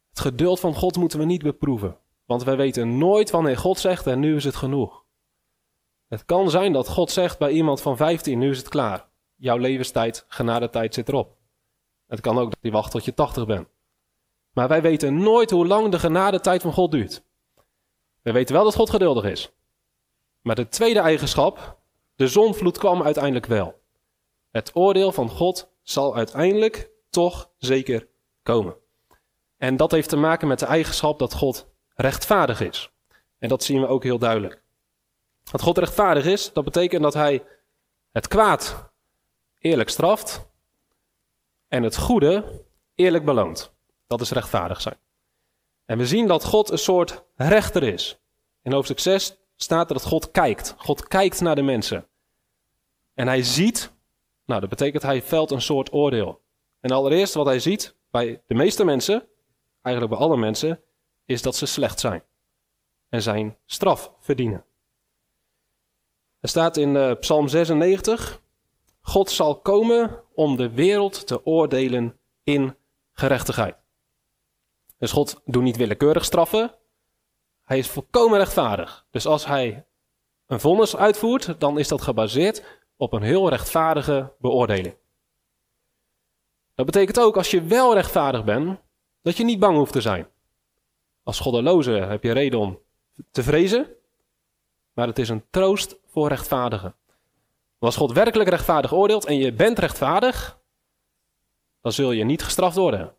Het 0.10 0.20
geduld 0.20 0.60
van 0.60 0.74
God 0.74 0.98
moeten 0.98 1.20
we 1.20 1.26
niet 1.26 1.44
beproeven. 1.44 2.01
Want 2.32 2.44
wij 2.44 2.58
weten 2.58 2.98
nooit 2.98 3.30
wanneer 3.30 3.58
God 3.58 3.80
zegt 3.80 4.08
en 4.08 4.20
nu 4.20 4.36
is 4.36 4.44
het 4.44 4.56
genoeg. 4.56 5.06
Het 6.08 6.26
kan 6.26 6.50
zijn 6.50 6.74
dat 6.74 6.88
God 6.88 7.12
zegt 7.12 7.40
bij 7.40 7.52
iemand 7.52 7.82
van 7.82 7.98
15, 7.98 8.40
nu 8.40 8.50
is 8.50 8.58
het 8.58 8.70
klaar. 8.70 9.10
jouw 9.36 9.58
levenstijd, 9.58 10.26
genadetijd 10.28 10.94
zit 10.94 11.08
erop. 11.08 11.38
Het 12.08 12.22
kan 12.22 12.38
ook 12.38 12.50
dat 12.50 12.60
je 12.62 12.72
wacht 12.72 12.92
tot 12.92 13.06
je 13.06 13.14
80 13.14 13.46
bent. 13.46 13.68
Maar 14.54 14.68
wij 14.68 14.82
weten 14.82 15.18
nooit 15.18 15.50
hoe 15.50 15.68
lang 15.68 15.92
de 15.92 16.00
genadetijd 16.00 16.62
van 16.62 16.74
God 16.74 16.92
duurt. 16.92 17.24
We 18.22 18.32
weten 18.32 18.56
wel 18.56 18.64
dat 18.64 18.76
God 18.76 18.90
geduldig 18.90 19.24
is. 19.24 19.52
Maar 20.42 20.56
de 20.56 20.68
tweede 20.68 21.00
eigenschap, 21.00 21.80
de 22.16 22.28
zonvloed 22.28 22.78
kwam 22.78 23.04
uiteindelijk 23.04 23.46
wel. 23.46 23.82
Het 24.52 24.72
oordeel 24.74 25.12
van 25.12 25.30
God 25.30 25.72
zal 25.82 26.16
uiteindelijk 26.16 26.92
toch 27.10 27.52
zeker 27.58 28.08
komen. 28.44 28.76
En 29.58 29.78
dat 29.78 29.92
heeft 29.92 30.10
te 30.10 30.18
maken 30.18 30.48
met 30.48 30.60
de 30.60 30.66
eigenschap 30.66 31.20
dat 31.20 31.34
God 31.34 31.71
rechtvaardig 32.02 32.62
is. 32.62 32.92
En 33.40 33.50
dat 33.50 33.64
zien 33.64 33.82
we 33.82 33.88
ook 33.88 34.04
heel 34.04 34.18
duidelijk. 34.18 34.62
Dat 35.52 35.62
God 35.62 35.78
rechtvaardig 35.78 36.26
is, 36.26 36.54
dat 36.54 36.64
betekent 36.64 37.04
dat 37.04 37.14
hij 37.14 37.44
het 38.12 38.28
kwaad 38.28 38.92
eerlijk 39.60 39.90
straft 39.90 40.50
en 41.68 41.84
het 41.84 41.98
goede 41.98 42.64
eerlijk 42.96 43.26
beloont. 43.26 43.74
Dat 44.08 44.22
is 44.22 44.32
rechtvaardig 44.32 44.82
zijn. 44.82 44.98
En 45.86 45.98
we 45.98 46.06
zien 46.06 46.28
dat 46.28 46.46
God 46.46 46.72
een 46.72 46.78
soort 46.78 47.24
rechter 47.36 47.84
is. 47.84 48.20
In 48.62 48.72
hoofdstuk 48.72 49.00
6 49.00 49.38
staat 49.56 49.88
er 49.88 49.94
dat 49.94 50.06
God 50.06 50.32
kijkt. 50.32 50.74
God 50.78 51.08
kijkt 51.08 51.42
naar 51.42 51.56
de 51.56 51.62
mensen. 51.62 52.08
En 53.14 53.28
hij 53.28 53.44
ziet, 53.44 53.94
nou 54.46 54.60
dat 54.60 54.70
betekent 54.70 55.04
hij 55.04 55.22
velt 55.22 55.52
een 55.52 55.62
soort 55.62 55.94
oordeel. 55.94 56.42
En 56.80 56.92
allereerst 56.92 57.34
wat 57.34 57.46
hij 57.46 57.60
ziet 57.60 57.96
bij 58.12 58.42
de 58.48 58.54
meeste 58.54 58.86
mensen, 58.86 59.28
eigenlijk 59.82 60.16
bij 60.16 60.28
alle 60.28 60.38
mensen, 60.38 60.82
is 61.26 61.42
dat 61.42 61.56
ze 61.56 61.66
slecht 61.66 62.00
zijn. 62.00 62.24
En 63.10 63.22
zijn 63.22 63.58
straf 63.66 64.12
verdienen. 64.20 64.66
Er 66.40 66.50
staat 66.50 66.78
in 66.78 66.96
uh, 66.96 67.14
Psalm 67.20 67.48
96, 67.48 68.42
God 69.02 69.30
zal 69.30 69.60
komen 69.60 70.24
om 70.34 70.56
de 70.56 70.70
wereld 70.70 71.28
te 71.28 71.46
oordelen 71.46 72.20
in 72.44 72.76
gerechtigheid. 73.12 73.76
Dus 74.98 75.12
God 75.12 75.42
doet 75.46 75.64
niet 75.64 75.78
willekeurig 75.78 76.26
straffen. 76.26 76.76
Hij 77.64 77.78
is 77.78 77.88
volkomen 77.88 78.38
rechtvaardig. 78.38 79.06
Dus 79.10 79.26
als 79.26 79.46
hij 79.46 79.86
een 80.46 80.60
vonnis 80.60 80.96
uitvoert, 80.96 81.60
dan 81.60 81.80
is 81.80 81.88
dat 81.88 82.02
gebaseerd 82.02 82.64
op 82.98 83.14
een 83.14 83.22
heel 83.22 83.50
rechtvaardige 83.50 84.34
beoordeling. 84.40 84.96
Dat 86.76 86.86
betekent 86.86 87.20
ook 87.20 87.38
als 87.38 87.52
je 87.52 87.64
wel 87.64 87.94
rechtvaardig 87.94 88.44
bent, 88.44 88.80
dat 89.22 89.38
je 89.38 89.44
niet 89.44 89.60
bang 89.60 89.78
hoeft 89.78 89.92
te 89.92 90.02
zijn. 90.02 90.28
Als 91.24 91.40
goddeloze 91.40 91.92
heb 91.92 92.24
je 92.24 92.32
reden 92.32 92.60
om 92.60 92.80
te 93.32 93.44
vrezen, 93.44 93.88
maar 94.94 95.08
het 95.08 95.20
is 95.20 95.30
een 95.30 95.44
troost 95.50 95.98
voor 96.06 96.28
rechtvaardigen. 96.28 96.96
als 97.80 97.96
God 97.96 98.12
werkelijk 98.12 98.50
rechtvaardig 98.50 98.94
oordeelt 98.94 99.26
en 99.26 99.38
je 99.38 99.54
bent 99.54 99.80
rechtvaardig, 99.80 100.60
dan 101.82 101.92
zul 101.92 102.12
je 102.12 102.24
niet 102.24 102.44
gestraft 102.44 102.76
worden, 102.76 103.16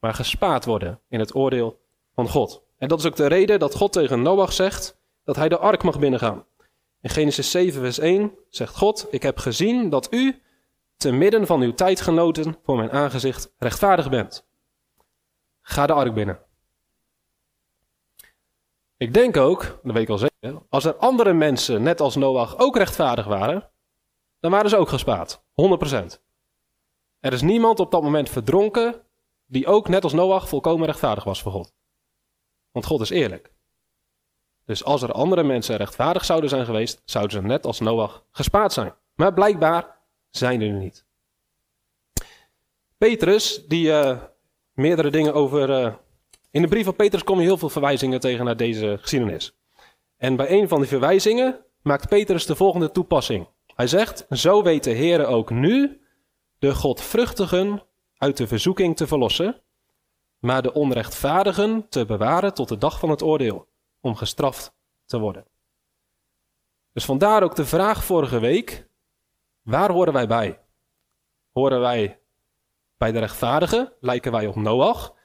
maar 0.00 0.14
gespaard 0.14 0.64
worden 0.64 1.00
in 1.08 1.18
het 1.18 1.34
oordeel 1.34 1.80
van 2.14 2.28
God. 2.28 2.62
En 2.78 2.88
dat 2.88 2.98
is 2.98 3.06
ook 3.06 3.16
de 3.16 3.26
reden 3.26 3.58
dat 3.58 3.74
God 3.74 3.92
tegen 3.92 4.22
Noach 4.22 4.52
zegt 4.52 4.98
dat 5.24 5.36
hij 5.36 5.48
de 5.48 5.58
ark 5.58 5.82
mag 5.82 5.98
binnengaan. 5.98 6.44
In 7.00 7.10
Genesis 7.10 7.50
7, 7.50 7.80
vers 7.80 7.98
1 7.98 8.32
zegt 8.50 8.76
God: 8.76 9.06
Ik 9.10 9.22
heb 9.22 9.38
gezien 9.38 9.90
dat 9.90 10.12
u 10.12 10.42
te 10.96 11.12
midden 11.12 11.46
van 11.46 11.60
uw 11.60 11.74
tijdgenoten 11.74 12.56
voor 12.62 12.76
mijn 12.76 12.90
aangezicht 12.90 13.52
rechtvaardig 13.58 14.10
bent. 14.10 14.46
Ga 15.62 15.86
de 15.86 15.92
ark 15.92 16.14
binnen. 16.14 16.47
Ik 18.98 19.14
denk 19.14 19.36
ook, 19.36 19.80
dat 19.82 19.94
weet 19.94 20.02
ik 20.02 20.08
al 20.08 20.18
zeker, 20.18 20.62
als 20.68 20.84
er 20.84 20.96
andere 20.96 21.32
mensen 21.32 21.82
net 21.82 22.00
als 22.00 22.16
Noach 22.16 22.58
ook 22.58 22.76
rechtvaardig 22.76 23.26
waren, 23.26 23.70
dan 24.40 24.50
waren 24.50 24.70
ze 24.70 24.76
ook 24.76 24.88
gespaard. 24.88 25.40
100%. 25.40 25.42
Er 27.20 27.32
is 27.32 27.42
niemand 27.42 27.80
op 27.80 27.90
dat 27.90 28.02
moment 28.02 28.30
verdronken 28.30 29.02
die 29.46 29.66
ook 29.66 29.88
net 29.88 30.04
als 30.04 30.12
Noach 30.12 30.48
volkomen 30.48 30.86
rechtvaardig 30.86 31.24
was 31.24 31.42
voor 31.42 31.52
God. 31.52 31.72
Want 32.72 32.86
God 32.86 33.00
is 33.00 33.10
eerlijk. 33.10 33.52
Dus 34.64 34.84
als 34.84 35.02
er 35.02 35.12
andere 35.12 35.42
mensen 35.42 35.76
rechtvaardig 35.76 36.24
zouden 36.24 36.50
zijn 36.50 36.64
geweest, 36.64 37.02
zouden 37.04 37.40
ze 37.40 37.46
net 37.46 37.66
als 37.66 37.80
Noach 37.80 38.24
gespaard 38.30 38.72
zijn. 38.72 38.94
Maar 39.14 39.34
blijkbaar 39.34 39.96
zijn 40.30 40.60
er 40.60 40.72
niet. 40.72 41.04
Petrus, 42.98 43.66
die 43.66 43.86
uh, 43.86 44.18
meerdere 44.72 45.10
dingen 45.10 45.34
over. 45.34 45.70
Uh, 45.70 45.94
in 46.50 46.62
de 46.62 46.68
brief 46.68 46.84
van 46.84 46.96
Petrus 46.96 47.24
kom 47.24 47.38
je 47.38 47.44
heel 47.44 47.58
veel 47.58 47.68
verwijzingen 47.68 48.20
tegen 48.20 48.44
naar 48.44 48.56
deze 48.56 48.98
geschiedenis. 49.00 49.56
En 50.16 50.36
bij 50.36 50.50
een 50.50 50.68
van 50.68 50.78
die 50.78 50.88
verwijzingen 50.88 51.64
maakt 51.82 52.08
Petrus 52.08 52.46
de 52.46 52.56
volgende 52.56 52.90
toepassing. 52.90 53.48
Hij 53.74 53.86
zegt: 53.86 54.26
Zo 54.30 54.62
weet 54.62 54.84
de 54.84 54.90
Heer 54.90 55.26
ook 55.26 55.50
nu 55.50 56.00
de 56.58 56.74
godvruchtigen 56.74 57.82
uit 58.16 58.36
de 58.36 58.46
verzoeking 58.46 58.96
te 58.96 59.06
verlossen, 59.06 59.62
maar 60.38 60.62
de 60.62 60.72
onrechtvaardigen 60.72 61.88
te 61.88 62.04
bewaren 62.04 62.54
tot 62.54 62.68
de 62.68 62.78
dag 62.78 62.98
van 62.98 63.10
het 63.10 63.22
oordeel, 63.22 63.68
om 64.00 64.14
gestraft 64.14 64.74
te 65.06 65.18
worden. 65.18 65.46
Dus 66.92 67.04
vandaar 67.04 67.42
ook 67.42 67.56
de 67.56 67.66
vraag 67.66 68.04
vorige 68.04 68.38
week: 68.38 68.88
waar 69.62 69.90
horen 69.90 70.12
wij 70.12 70.26
bij? 70.26 70.60
Horen 71.52 71.80
wij 71.80 72.20
bij 72.96 73.12
de 73.12 73.18
rechtvaardigen? 73.18 73.92
Lijken 74.00 74.32
wij 74.32 74.46
op 74.46 74.54
Noach? 74.54 75.16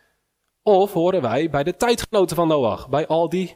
Of 0.64 0.94
horen 0.94 1.22
wij 1.22 1.50
bij 1.50 1.64
de 1.64 1.76
tijdgenoten 1.76 2.36
van 2.36 2.48
Noach, 2.48 2.90
bij 2.90 3.08
al 3.08 3.30
die 3.30 3.54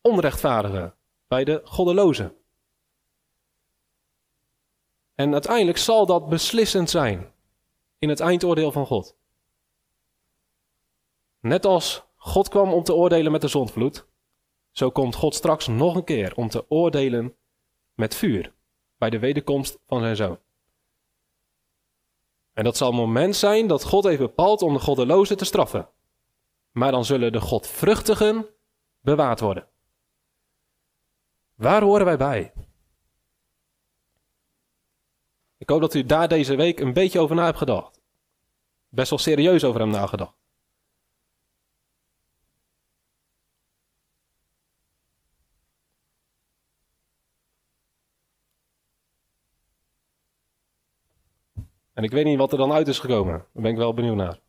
onrechtvaardigen, 0.00 0.94
bij 1.28 1.44
de 1.44 1.60
goddelozen? 1.64 2.36
En 5.14 5.32
uiteindelijk 5.32 5.78
zal 5.78 6.06
dat 6.06 6.28
beslissend 6.28 6.90
zijn 6.90 7.32
in 7.98 8.08
het 8.08 8.20
eindoordeel 8.20 8.72
van 8.72 8.86
God. 8.86 9.16
Net 11.40 11.66
als 11.66 12.04
God 12.16 12.48
kwam 12.48 12.72
om 12.72 12.82
te 12.82 12.94
oordelen 12.94 13.32
met 13.32 13.40
de 13.40 13.48
zondvloed, 13.48 14.06
zo 14.70 14.90
komt 14.90 15.14
God 15.14 15.34
straks 15.34 15.66
nog 15.66 15.94
een 15.94 16.04
keer 16.04 16.36
om 16.36 16.48
te 16.48 16.64
oordelen 16.68 17.36
met 17.94 18.14
vuur 18.14 18.52
bij 18.98 19.10
de 19.10 19.18
wederkomst 19.18 19.78
van 19.86 20.00
zijn 20.00 20.16
zoon. 20.16 20.38
En 22.52 22.64
dat 22.64 22.76
zal 22.76 22.88
een 22.88 22.94
moment 22.94 23.36
zijn 23.36 23.66
dat 23.66 23.84
God 23.84 24.04
heeft 24.04 24.18
bepaald 24.18 24.62
om 24.62 24.72
de 24.72 24.78
goddelozen 24.80 25.36
te 25.36 25.44
straffen. 25.44 25.88
Maar 26.70 26.90
dan 26.90 27.04
zullen 27.04 27.32
de 27.32 27.40
godvruchtigen 27.40 28.46
bewaard 29.00 29.40
worden. 29.40 29.68
Waar 31.54 31.82
horen 31.82 32.04
wij 32.04 32.16
bij? 32.16 32.52
Ik 35.56 35.68
hoop 35.68 35.80
dat 35.80 35.94
u 35.94 36.04
daar 36.04 36.28
deze 36.28 36.54
week 36.54 36.80
een 36.80 36.92
beetje 36.92 37.20
over 37.20 37.36
na 37.36 37.44
hebt 37.44 37.58
gedacht. 37.58 38.00
Best 38.88 39.10
wel 39.10 39.18
serieus 39.18 39.64
over 39.64 39.80
hem 39.80 39.90
nagedacht. 39.90 40.38
En 51.92 52.04
ik 52.04 52.10
weet 52.10 52.24
niet 52.24 52.38
wat 52.38 52.52
er 52.52 52.58
dan 52.58 52.72
uit 52.72 52.88
is 52.88 52.98
gekomen. 52.98 53.32
Daar 53.32 53.62
ben 53.62 53.70
ik 53.70 53.76
wel 53.76 53.94
benieuwd 53.94 54.16
naar. 54.16 54.40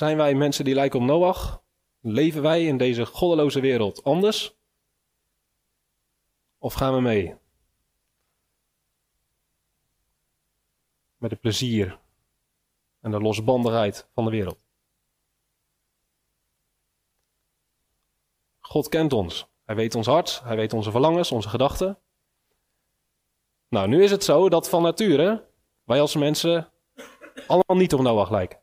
Zijn 0.00 0.16
wij 0.16 0.34
mensen 0.34 0.64
die 0.64 0.74
lijken 0.74 1.00
op 1.00 1.06
Noach? 1.06 1.62
Leven 2.00 2.42
wij 2.42 2.66
in 2.66 2.76
deze 2.76 3.06
goddeloze 3.06 3.60
wereld 3.60 4.04
anders? 4.04 4.56
Of 6.58 6.74
gaan 6.74 6.94
we 6.94 7.00
mee? 7.00 7.36
Met 11.16 11.30
het 11.30 11.40
plezier 11.40 11.98
en 13.00 13.10
de 13.10 13.20
losbandigheid 13.20 14.08
van 14.14 14.24
de 14.24 14.30
wereld. 14.30 14.58
God 18.60 18.88
kent 18.88 19.12
ons. 19.12 19.46
Hij 19.64 19.74
weet 19.74 19.94
ons 19.94 20.06
hart, 20.06 20.40
hij 20.44 20.56
weet 20.56 20.72
onze 20.72 20.90
verlangens, 20.90 21.32
onze 21.32 21.48
gedachten. 21.48 21.98
Nou, 23.68 23.88
nu 23.88 24.02
is 24.02 24.10
het 24.10 24.24
zo 24.24 24.48
dat 24.48 24.68
van 24.68 24.82
nature 24.82 25.48
wij 25.84 26.00
als 26.00 26.14
mensen 26.14 26.72
allemaal 27.46 27.76
niet 27.76 27.94
op 27.94 28.00
Noach 28.00 28.30
lijken. 28.30 28.60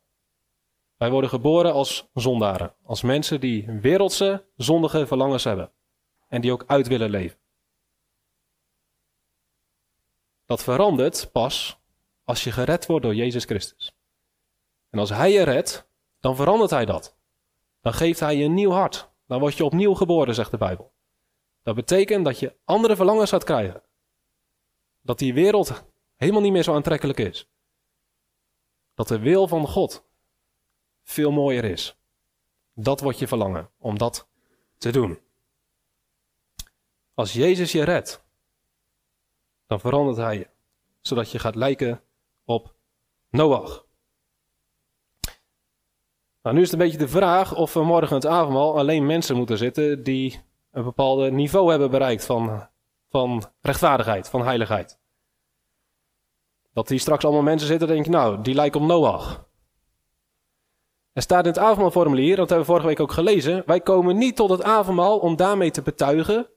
Wij 0.98 1.10
worden 1.10 1.30
geboren 1.30 1.74
als 1.74 2.10
zondaren, 2.14 2.76
als 2.84 3.02
mensen 3.02 3.40
die 3.40 3.72
wereldse, 3.72 4.46
zondige 4.56 5.08
verlangens 5.08 5.44
hebben 5.44 5.72
en 6.28 6.42
die 6.42 6.52
ook 6.52 6.64
uit 6.68 6.88
willen 6.88 7.10
leven. 7.10 7.40
Dat 10.46 10.64
verandert 10.64 11.30
pas 11.32 11.80
als 12.24 12.44
je 12.44 12.52
gered 12.52 12.86
wordt 12.86 13.04
door 13.04 13.16
Jezus 13.16 13.46
Christus. 13.46 13.96
En 14.90 15.00
als 15.00 15.10
Hij 15.10 15.32
je 15.32 15.44
redt, 15.44 15.90
dan 16.20 16.36
verandert 16.36 16.70
Hij 16.70 16.86
dat. 16.86 17.18
Dan 17.82 17.94
geeft 17.94 18.20
Hij 18.20 18.36
je 18.36 18.44
een 18.44 18.54
nieuw 18.54 18.72
hart. 18.72 19.10
Dan 19.28 19.40
word 19.40 19.58
je 19.58 19.66
opnieuw 19.66 19.94
geboren, 19.94 20.36
zegt 20.36 20.52
de 20.52 20.58
Bijbel. 20.58 20.94
Dat 21.64 21.76
betekent 21.76 22.26
dat 22.26 22.40
je 22.40 22.56
andere 22.66 22.96
verlangens 22.96 23.30
gaat 23.30 23.44
krijgen. 23.44 23.84
Dat 25.02 25.20
die 25.20 25.34
wereld 25.34 25.84
helemaal 26.16 26.42
niet 26.42 26.52
meer 26.52 26.64
zo 26.64 26.76
aantrekkelijk 26.76 27.20
is. 27.20 27.50
Dat 28.94 29.08
de 29.08 29.20
wil 29.20 29.48
van 29.48 29.68
God 29.68 30.07
veel 31.10 31.32
mooier 31.32 31.64
is. 31.64 31.98
Dat 32.74 33.00
wordt 33.00 33.20
je 33.20 33.28
verlangen, 33.28 33.70
om 33.78 33.98
dat 33.98 34.28
te 34.78 34.92
doen. 34.92 35.20
Als 37.14 37.34
Jezus 37.34 37.72
je 37.72 37.84
redt, 37.84 38.26
dan 39.68 39.80
verandert 39.80 40.18
hij 40.18 40.38
je, 40.38 40.48
zodat 41.02 41.32
je 41.32 41.40
gaat 41.40 41.56
lijken 41.56 42.02
op 42.46 42.76
Noach. 43.30 43.86
Nou, 46.42 46.56
nu 46.56 46.62
is 46.62 46.72
het 46.72 46.80
een 46.80 46.86
beetje 46.86 47.06
de 47.06 47.12
vraag 47.12 47.56
of 47.56 47.74
we 47.74 47.84
morgen 47.84 48.16
het 48.16 48.26
avondmaal 48.26 48.78
alleen 48.78 49.06
mensen 49.06 49.36
moeten 49.36 49.58
zitten 49.58 50.04
die 50.04 50.42
een 50.72 50.84
bepaald 50.84 51.32
niveau 51.32 51.70
hebben 51.70 51.92
bereikt 51.92 52.26
van, 52.26 52.68
van 53.10 53.44
rechtvaardigheid, 53.62 54.30
van 54.30 54.44
heiligheid. 54.44 55.00
Dat 56.74 56.88
die 56.88 57.00
straks 57.00 57.24
allemaal 57.24 57.44
mensen 57.44 57.68
zitten 57.68 57.88
en 57.88 57.94
denken, 57.94 58.12
nou, 58.12 58.42
die 58.42 58.56
lijken 58.56 58.82
op 58.82 58.88
Noach. 58.88 59.46
Er 61.18 61.24
staat 61.24 61.44
in 61.44 61.50
het 61.50 61.60
avondmaalformulier, 61.60 62.36
dat 62.36 62.50
hebben 62.50 62.68
we 62.68 62.72
vorige 62.72 62.88
week 62.88 63.00
ook 63.00 63.12
gelezen, 63.12 63.64
wij 63.66 63.82
komen 63.82 64.18
niet 64.18 64.36
tot 64.36 64.50
het 64.50 64.64
avondmaal 64.64 65.20
om 65.20 65.36
daarmee 65.36 65.72
te 65.72 65.82
betuigen, 65.82 66.50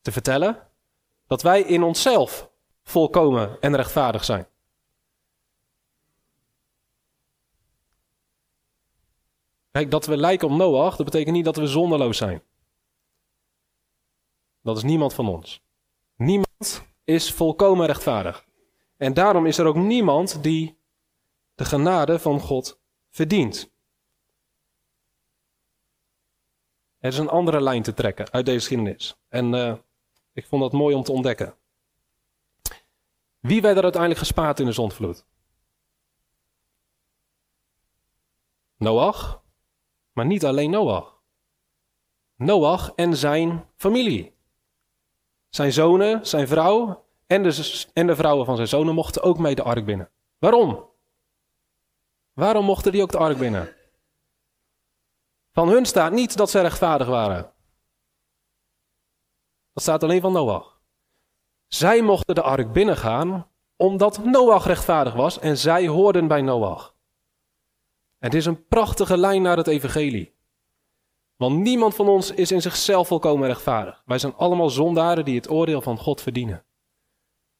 te 0.00 0.12
vertellen, 0.12 0.68
dat 1.26 1.42
wij 1.42 1.62
in 1.62 1.82
onszelf 1.82 2.50
volkomen 2.82 3.60
en 3.60 3.76
rechtvaardig 3.76 4.24
zijn. 4.24 4.46
Kijk, 9.70 9.90
dat 9.90 10.06
we 10.06 10.16
lijken 10.16 10.48
op 10.48 10.56
Noach, 10.56 10.96
dat 10.96 11.06
betekent 11.06 11.34
niet 11.34 11.44
dat 11.44 11.56
we 11.56 11.66
zonderloos 11.66 12.16
zijn. 12.16 12.42
Dat 14.62 14.76
is 14.76 14.82
niemand 14.82 15.14
van 15.14 15.28
ons. 15.28 15.62
Niemand 16.16 16.84
is 17.04 17.32
volkomen 17.32 17.86
rechtvaardig. 17.86 18.44
En 18.96 19.14
daarom 19.14 19.46
is 19.46 19.58
er 19.58 19.66
ook 19.66 19.76
niemand 19.76 20.42
die 20.42 20.78
de 21.54 21.64
genade 21.64 22.18
van 22.18 22.40
God 22.40 22.80
verdient. 23.10 23.76
Er 26.98 27.12
is 27.12 27.18
een 27.18 27.28
andere 27.28 27.60
lijn 27.60 27.82
te 27.82 27.94
trekken 27.94 28.30
uit 28.30 28.44
deze 28.44 28.58
geschiedenis. 28.58 29.16
En 29.28 29.54
uh, 29.54 29.74
ik 30.32 30.46
vond 30.46 30.62
dat 30.62 30.72
mooi 30.72 30.94
om 30.94 31.02
te 31.02 31.12
ontdekken. 31.12 31.54
Wie 33.40 33.60
werd 33.60 33.76
er 33.76 33.82
uiteindelijk 33.82 34.20
gespaard 34.20 34.60
in 34.60 34.66
de 34.66 34.72
zondvloed? 34.72 35.24
Noach, 38.76 39.42
maar 40.12 40.26
niet 40.26 40.44
alleen 40.44 40.70
Noach. 40.70 41.20
Noach 42.36 42.92
en 42.94 43.16
zijn 43.16 43.64
familie. 43.76 44.36
Zijn 45.48 45.72
zonen, 45.72 46.26
zijn 46.26 46.48
vrouw 46.48 47.04
en 47.26 47.42
de, 47.42 47.84
en 47.92 48.06
de 48.06 48.16
vrouwen 48.16 48.46
van 48.46 48.56
zijn 48.56 48.68
zonen 48.68 48.94
mochten 48.94 49.22
ook 49.22 49.38
mee 49.38 49.54
de 49.54 49.62
ark 49.62 49.84
binnen. 49.84 50.10
Waarom? 50.38 50.86
Waarom 52.32 52.64
mochten 52.64 52.92
die 52.92 53.02
ook 53.02 53.10
de 53.10 53.18
ark 53.18 53.38
binnen? 53.38 53.76
Van 55.58 55.68
hun 55.68 55.86
staat 55.86 56.12
niet 56.12 56.36
dat 56.36 56.50
ze 56.50 56.60
rechtvaardig 56.60 57.06
waren. 57.06 57.52
Dat 59.72 59.82
staat 59.82 60.02
alleen 60.02 60.20
van 60.20 60.32
Noach. 60.32 60.80
Zij 61.66 62.02
mochten 62.02 62.34
de 62.34 62.42
ark 62.42 62.72
binnengaan 62.72 63.50
omdat 63.76 64.24
Noach 64.24 64.66
rechtvaardig 64.66 65.14
was 65.14 65.38
en 65.38 65.58
zij 65.58 65.86
hoorden 65.86 66.28
bij 66.28 66.42
Noach. 66.42 66.94
Het 68.18 68.34
is 68.34 68.46
een 68.46 68.66
prachtige 68.66 69.16
lijn 69.16 69.42
naar 69.42 69.56
het 69.56 69.66
evangelie. 69.66 70.34
Want 71.36 71.58
niemand 71.58 71.94
van 71.94 72.08
ons 72.08 72.30
is 72.30 72.52
in 72.52 72.62
zichzelf 72.62 73.06
volkomen 73.06 73.46
rechtvaardig. 73.46 74.02
Wij 74.06 74.18
zijn 74.18 74.34
allemaal 74.34 74.70
zondaren 74.70 75.24
die 75.24 75.36
het 75.36 75.50
oordeel 75.50 75.80
van 75.80 75.98
God 75.98 76.20
verdienen. 76.20 76.64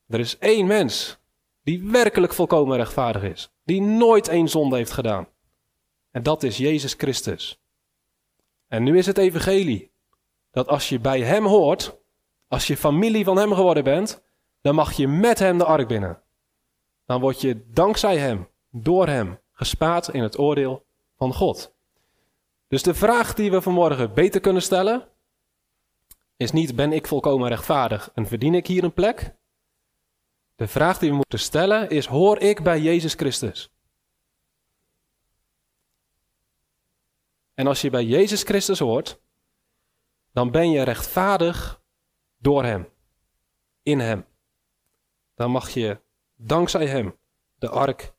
Er 0.07 0.21
is 0.21 0.39
één 0.39 0.67
mens 0.67 1.19
die 1.63 1.91
werkelijk 1.91 2.33
volkomen 2.33 2.77
rechtvaardig 2.77 3.23
is. 3.23 3.53
Die 3.65 3.81
nooit 3.81 4.29
één 4.29 4.49
zonde 4.49 4.77
heeft 4.77 4.93
gedaan. 4.93 5.29
En 6.11 6.23
dat 6.23 6.43
is 6.43 6.57
Jezus 6.57 6.95
Christus. 6.95 7.61
En 8.69 8.83
nu 8.83 8.99
is 8.99 9.07
het 9.07 9.19
evangelie. 9.19 9.91
Dat 10.51 10.69
als 10.69 10.89
je 10.89 11.01
bij 11.01 11.21
hem 11.21 11.47
hoort, 11.47 11.99
als 12.49 12.67
je 12.67 12.77
familie 12.77 13.25
van 13.25 13.37
hem 13.37 13.53
geworden 13.55 13.85
bent, 13.85 14.23
dan 14.61 14.75
mag 14.75 14.93
je 14.93 15.09
met 15.09 15.39
hem 15.39 15.59
de 15.59 15.65
ark 15.65 15.89
binnen. 15.89 16.21
Dan 17.07 17.21
word 17.21 17.41
je 17.41 17.65
dankzij 17.73 18.19
hem, 18.19 18.49
door 18.71 19.07
hem, 19.07 19.39
gespaard 19.53 20.09
in 20.09 20.23
het 20.23 20.39
oordeel 20.39 20.85
van 21.17 21.35
God. 21.35 21.75
Dus 22.69 22.83
de 22.83 22.95
vraag 22.95 23.35
die 23.35 23.51
we 23.51 23.61
vanmorgen 23.61 24.15
beter 24.15 24.41
kunnen 24.41 24.63
stellen, 24.63 25.09
is 26.37 26.53
niet 26.53 26.77
ben 26.77 26.93
ik 26.93 27.07
volkomen 27.07 27.49
rechtvaardig 27.49 28.11
en 28.15 28.27
verdien 28.27 28.55
ik 28.55 28.67
hier 28.67 28.85
een 28.85 28.93
plek? 28.93 29.35
De 30.57 30.69
vraag 30.69 30.99
die 30.99 31.11
we 31.11 31.17
moeten 31.17 31.39
stellen 31.39 31.91
is 31.91 32.07
hoor 32.07 32.39
ik 32.39 32.63
bij 32.63 32.81
Jezus 32.81 33.15
Christus? 33.15 33.71
En 37.59 37.67
als 37.67 37.81
je 37.81 37.91
bij 37.91 38.05
Jezus 38.05 38.43
Christus 38.43 38.79
hoort, 38.79 39.21
dan 40.33 40.51
ben 40.51 40.71
je 40.71 40.83
rechtvaardig 40.83 41.83
door 42.37 42.65
Hem, 42.65 42.89
in 43.83 43.99
Hem. 44.01 44.27
Dan 45.35 45.51
mag 45.51 45.71
je 45.71 46.01
dankzij 46.37 46.87
Hem 46.87 47.17
de 47.55 47.69
ark 47.69 48.13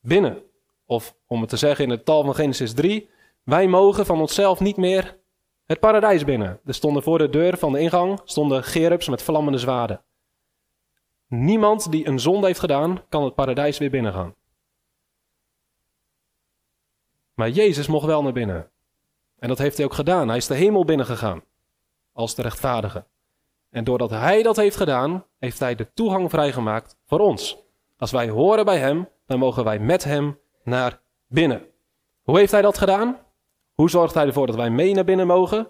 binnen. 0.00 0.42
Of 0.84 1.16
om 1.26 1.40
het 1.40 1.48
te 1.48 1.56
zeggen 1.56 1.84
in 1.84 1.90
het 1.90 2.04
tal 2.04 2.24
van 2.24 2.34
Genesis 2.34 2.74
3, 2.74 3.10
wij 3.42 3.68
mogen 3.68 4.06
van 4.06 4.20
onszelf 4.20 4.60
niet 4.60 4.76
meer 4.76 5.18
het 5.64 5.80
paradijs 5.80 6.24
binnen. 6.24 6.60
Er 6.64 6.74
stonden 6.74 7.02
voor 7.02 7.18
de 7.18 7.30
deur 7.30 7.58
van 7.58 7.72
de 7.72 7.80
ingang 7.80 8.20
stonden 8.24 8.64
gerubs 8.64 9.08
met 9.08 9.22
vlammende 9.22 9.58
zwaarden. 9.58 10.04
Niemand 11.26 11.90
die 11.90 12.06
een 12.06 12.20
zonde 12.20 12.46
heeft 12.46 12.60
gedaan, 12.60 13.08
kan 13.08 13.24
het 13.24 13.34
paradijs 13.34 13.78
weer 13.78 13.90
binnengaan. 13.90 14.34
Maar 17.34 17.50
Jezus 17.50 17.86
mocht 17.86 18.06
wel 18.06 18.22
naar 18.22 18.32
binnen. 18.32 18.72
En 19.44 19.50
dat 19.50 19.58
heeft 19.58 19.76
hij 19.76 19.86
ook 19.86 19.94
gedaan. 19.94 20.28
Hij 20.28 20.36
is 20.36 20.46
de 20.46 20.54
hemel 20.54 20.84
binnengegaan. 20.84 21.42
Als 22.12 22.34
de 22.34 22.42
rechtvaardige. 22.42 23.06
En 23.70 23.84
doordat 23.84 24.10
hij 24.10 24.42
dat 24.42 24.56
heeft 24.56 24.76
gedaan, 24.76 25.24
heeft 25.38 25.58
hij 25.58 25.74
de 25.74 25.92
toegang 25.92 26.30
vrijgemaakt 26.30 26.96
voor 27.06 27.18
ons. 27.18 27.58
Als 27.96 28.10
wij 28.10 28.28
horen 28.28 28.64
bij 28.64 28.78
hem, 28.78 29.08
dan 29.26 29.38
mogen 29.38 29.64
wij 29.64 29.78
met 29.78 30.04
hem 30.04 30.38
naar 30.62 31.00
binnen. 31.26 31.66
Hoe 32.22 32.38
heeft 32.38 32.52
hij 32.52 32.62
dat 32.62 32.78
gedaan? 32.78 33.18
Hoe 33.74 33.90
zorgt 33.90 34.14
hij 34.14 34.26
ervoor 34.26 34.46
dat 34.46 34.56
wij 34.56 34.70
mee 34.70 34.94
naar 34.94 35.04
binnen 35.04 35.26
mogen? 35.26 35.68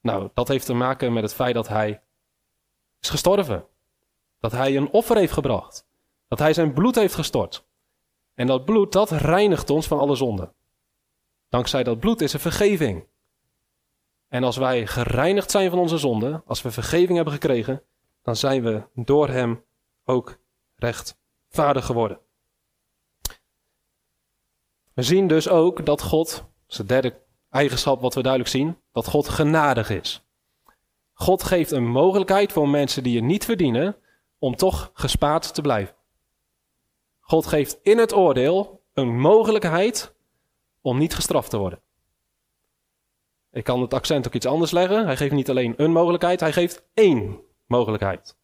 Nou, 0.00 0.28
dat 0.34 0.48
heeft 0.48 0.66
te 0.66 0.74
maken 0.74 1.12
met 1.12 1.22
het 1.22 1.34
feit 1.34 1.54
dat 1.54 1.68
hij 1.68 2.02
is 3.00 3.10
gestorven. 3.10 3.66
Dat 4.40 4.52
hij 4.52 4.76
een 4.76 4.90
offer 4.90 5.16
heeft 5.16 5.32
gebracht. 5.32 5.86
Dat 6.28 6.38
hij 6.38 6.52
zijn 6.52 6.72
bloed 6.72 6.94
heeft 6.94 7.14
gestort. 7.14 7.66
En 8.34 8.46
dat 8.46 8.64
bloed, 8.64 8.92
dat 8.92 9.10
reinigt 9.10 9.70
ons 9.70 9.86
van 9.86 9.98
alle 9.98 10.16
zonden. 10.16 10.52
Dankzij 11.56 11.82
dat 11.82 12.00
bloed 12.00 12.20
is 12.20 12.32
er 12.32 12.40
vergeving. 12.40 13.06
En 14.28 14.44
als 14.44 14.56
wij 14.56 14.86
gereinigd 14.86 15.50
zijn 15.50 15.70
van 15.70 15.78
onze 15.78 15.98
zonden, 15.98 16.42
als 16.46 16.62
we 16.62 16.70
vergeving 16.70 17.14
hebben 17.14 17.32
gekregen, 17.32 17.82
dan 18.22 18.36
zijn 18.36 18.62
we 18.62 18.82
door 18.94 19.28
Hem 19.28 19.64
ook 20.04 20.38
rechtvaardig 20.74 21.86
geworden. 21.86 22.18
We 24.92 25.02
zien 25.02 25.26
dus 25.26 25.48
ook 25.48 25.86
dat 25.86 26.02
God, 26.02 26.28
dat 26.34 26.46
is 26.68 26.76
de 26.76 26.84
derde 26.84 27.20
eigenschap 27.50 28.00
wat 28.00 28.14
we 28.14 28.22
duidelijk 28.22 28.52
zien, 28.52 28.76
dat 28.92 29.06
God 29.06 29.28
genadig 29.28 29.90
is. 29.90 30.24
God 31.12 31.42
geeft 31.42 31.70
een 31.70 31.86
mogelijkheid 31.86 32.52
voor 32.52 32.68
mensen 32.68 33.02
die 33.02 33.16
het 33.16 33.24
niet 33.24 33.44
verdienen 33.44 33.96
om 34.38 34.56
toch 34.56 34.90
gespaard 34.94 35.54
te 35.54 35.60
blijven. 35.60 35.94
God 37.20 37.46
geeft 37.46 37.78
in 37.82 37.98
het 37.98 38.14
oordeel 38.14 38.84
een 38.92 39.18
mogelijkheid 39.18 40.15
om 40.86 40.98
niet 40.98 41.14
gestraft 41.14 41.50
te 41.50 41.58
worden. 41.58 41.80
Ik 43.50 43.64
kan 43.64 43.80
het 43.80 43.94
accent 43.94 44.26
ook 44.26 44.34
iets 44.34 44.46
anders 44.46 44.70
leggen. 44.70 45.04
Hij 45.04 45.16
geeft 45.16 45.32
niet 45.32 45.50
alleen 45.50 45.74
een 45.76 45.92
mogelijkheid, 45.92 46.40
hij 46.40 46.52
geeft 46.52 46.88
één 46.94 47.40
mogelijkheid. 47.66 48.36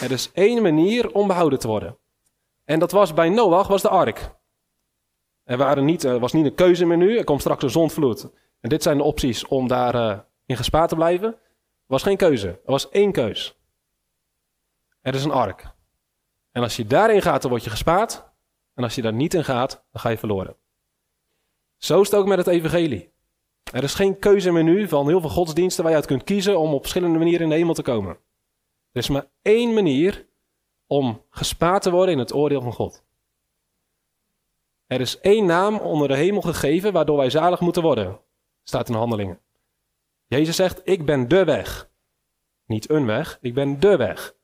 Er 0.00 0.10
is 0.10 0.32
één 0.32 0.62
manier 0.62 1.12
om 1.12 1.26
behouden 1.26 1.58
te 1.58 1.68
worden. 1.68 1.98
En 2.64 2.78
dat 2.78 2.90
was 2.90 3.14
bij 3.14 3.28
Noach, 3.28 3.66
was 3.66 3.82
de 3.82 3.88
ark. 3.88 4.36
Er 5.44 5.56
waren 5.56 5.84
niet, 5.84 6.04
er 6.04 6.18
was 6.18 6.32
niet 6.32 6.44
een 6.44 6.54
keuzemenu, 6.54 7.18
er 7.18 7.24
komt 7.24 7.40
straks 7.40 7.62
een 7.62 7.70
zondvloed. 7.70 8.30
En 8.60 8.68
dit 8.68 8.82
zijn 8.82 8.96
de 8.96 9.02
opties 9.02 9.46
om 9.46 9.68
daarin 9.68 10.00
uh, 10.00 10.18
in 10.46 10.56
gespaard 10.56 10.88
te 10.88 10.94
blijven. 10.94 11.28
Er 11.28 11.94
was 11.94 12.02
geen 12.02 12.16
keuze, 12.16 12.48
er 12.48 12.70
was 12.70 12.88
één 12.88 13.12
keus. 13.12 13.58
Er 15.00 15.14
is 15.14 15.24
een 15.24 15.30
ark. 15.30 15.74
En 16.52 16.62
als 16.62 16.76
je 16.76 16.86
daarin 16.86 17.22
gaat, 17.22 17.42
dan 17.42 17.50
word 17.50 17.64
je 17.64 17.70
gespaard. 17.70 18.24
En 18.74 18.84
als 18.84 18.94
je 18.94 19.02
daar 19.02 19.12
niet 19.12 19.34
in 19.34 19.44
gaat, 19.44 19.84
dan 19.92 20.00
ga 20.00 20.08
je 20.08 20.18
verloren. 20.18 20.56
Zo 21.78 22.00
is 22.00 22.10
het 22.10 22.20
ook 22.20 22.26
met 22.26 22.38
het 22.38 22.46
evangelie. 22.46 23.12
Er 23.72 23.82
is 23.82 23.94
geen 23.94 24.18
keuzemenu 24.18 24.88
van 24.88 25.08
heel 25.08 25.20
veel 25.20 25.30
godsdiensten 25.30 25.82
waar 25.82 25.92
je 25.92 25.98
uit 25.98 26.08
kunt 26.08 26.24
kiezen 26.24 26.58
om 26.58 26.74
op 26.74 26.80
verschillende 26.80 27.18
manieren 27.18 27.42
in 27.42 27.48
de 27.48 27.54
hemel 27.54 27.74
te 27.74 27.82
komen. 27.82 28.18
Er 28.92 29.00
is 29.00 29.08
maar 29.08 29.26
één 29.42 29.74
manier 29.74 30.26
om 30.86 31.22
gespaard 31.30 31.82
te 31.82 31.90
worden 31.90 32.12
in 32.14 32.18
het 32.18 32.34
oordeel 32.34 32.60
van 32.60 32.72
God. 32.72 33.04
Er 34.86 35.00
is 35.00 35.20
één 35.20 35.46
naam 35.46 35.76
onder 35.76 36.08
de 36.08 36.16
hemel 36.16 36.40
gegeven 36.40 36.92
waardoor 36.92 37.16
wij 37.16 37.30
zalig 37.30 37.60
moeten 37.60 37.82
worden. 37.82 38.20
Staat 38.62 38.86
in 38.86 38.92
de 38.92 38.98
handelingen. 38.98 39.40
Jezus 40.26 40.56
zegt, 40.56 40.80
ik 40.84 41.04
ben 41.04 41.28
de 41.28 41.44
weg. 41.44 41.90
Niet 42.66 42.90
een 42.90 43.06
weg, 43.06 43.38
ik 43.40 43.54
ben 43.54 43.80
de 43.80 43.96
weg. 43.96 44.34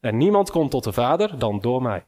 En 0.00 0.16
niemand 0.16 0.50
komt 0.50 0.70
tot 0.70 0.84
de 0.84 0.92
Vader 0.92 1.38
dan 1.38 1.60
door 1.60 1.82
mij. 1.82 2.06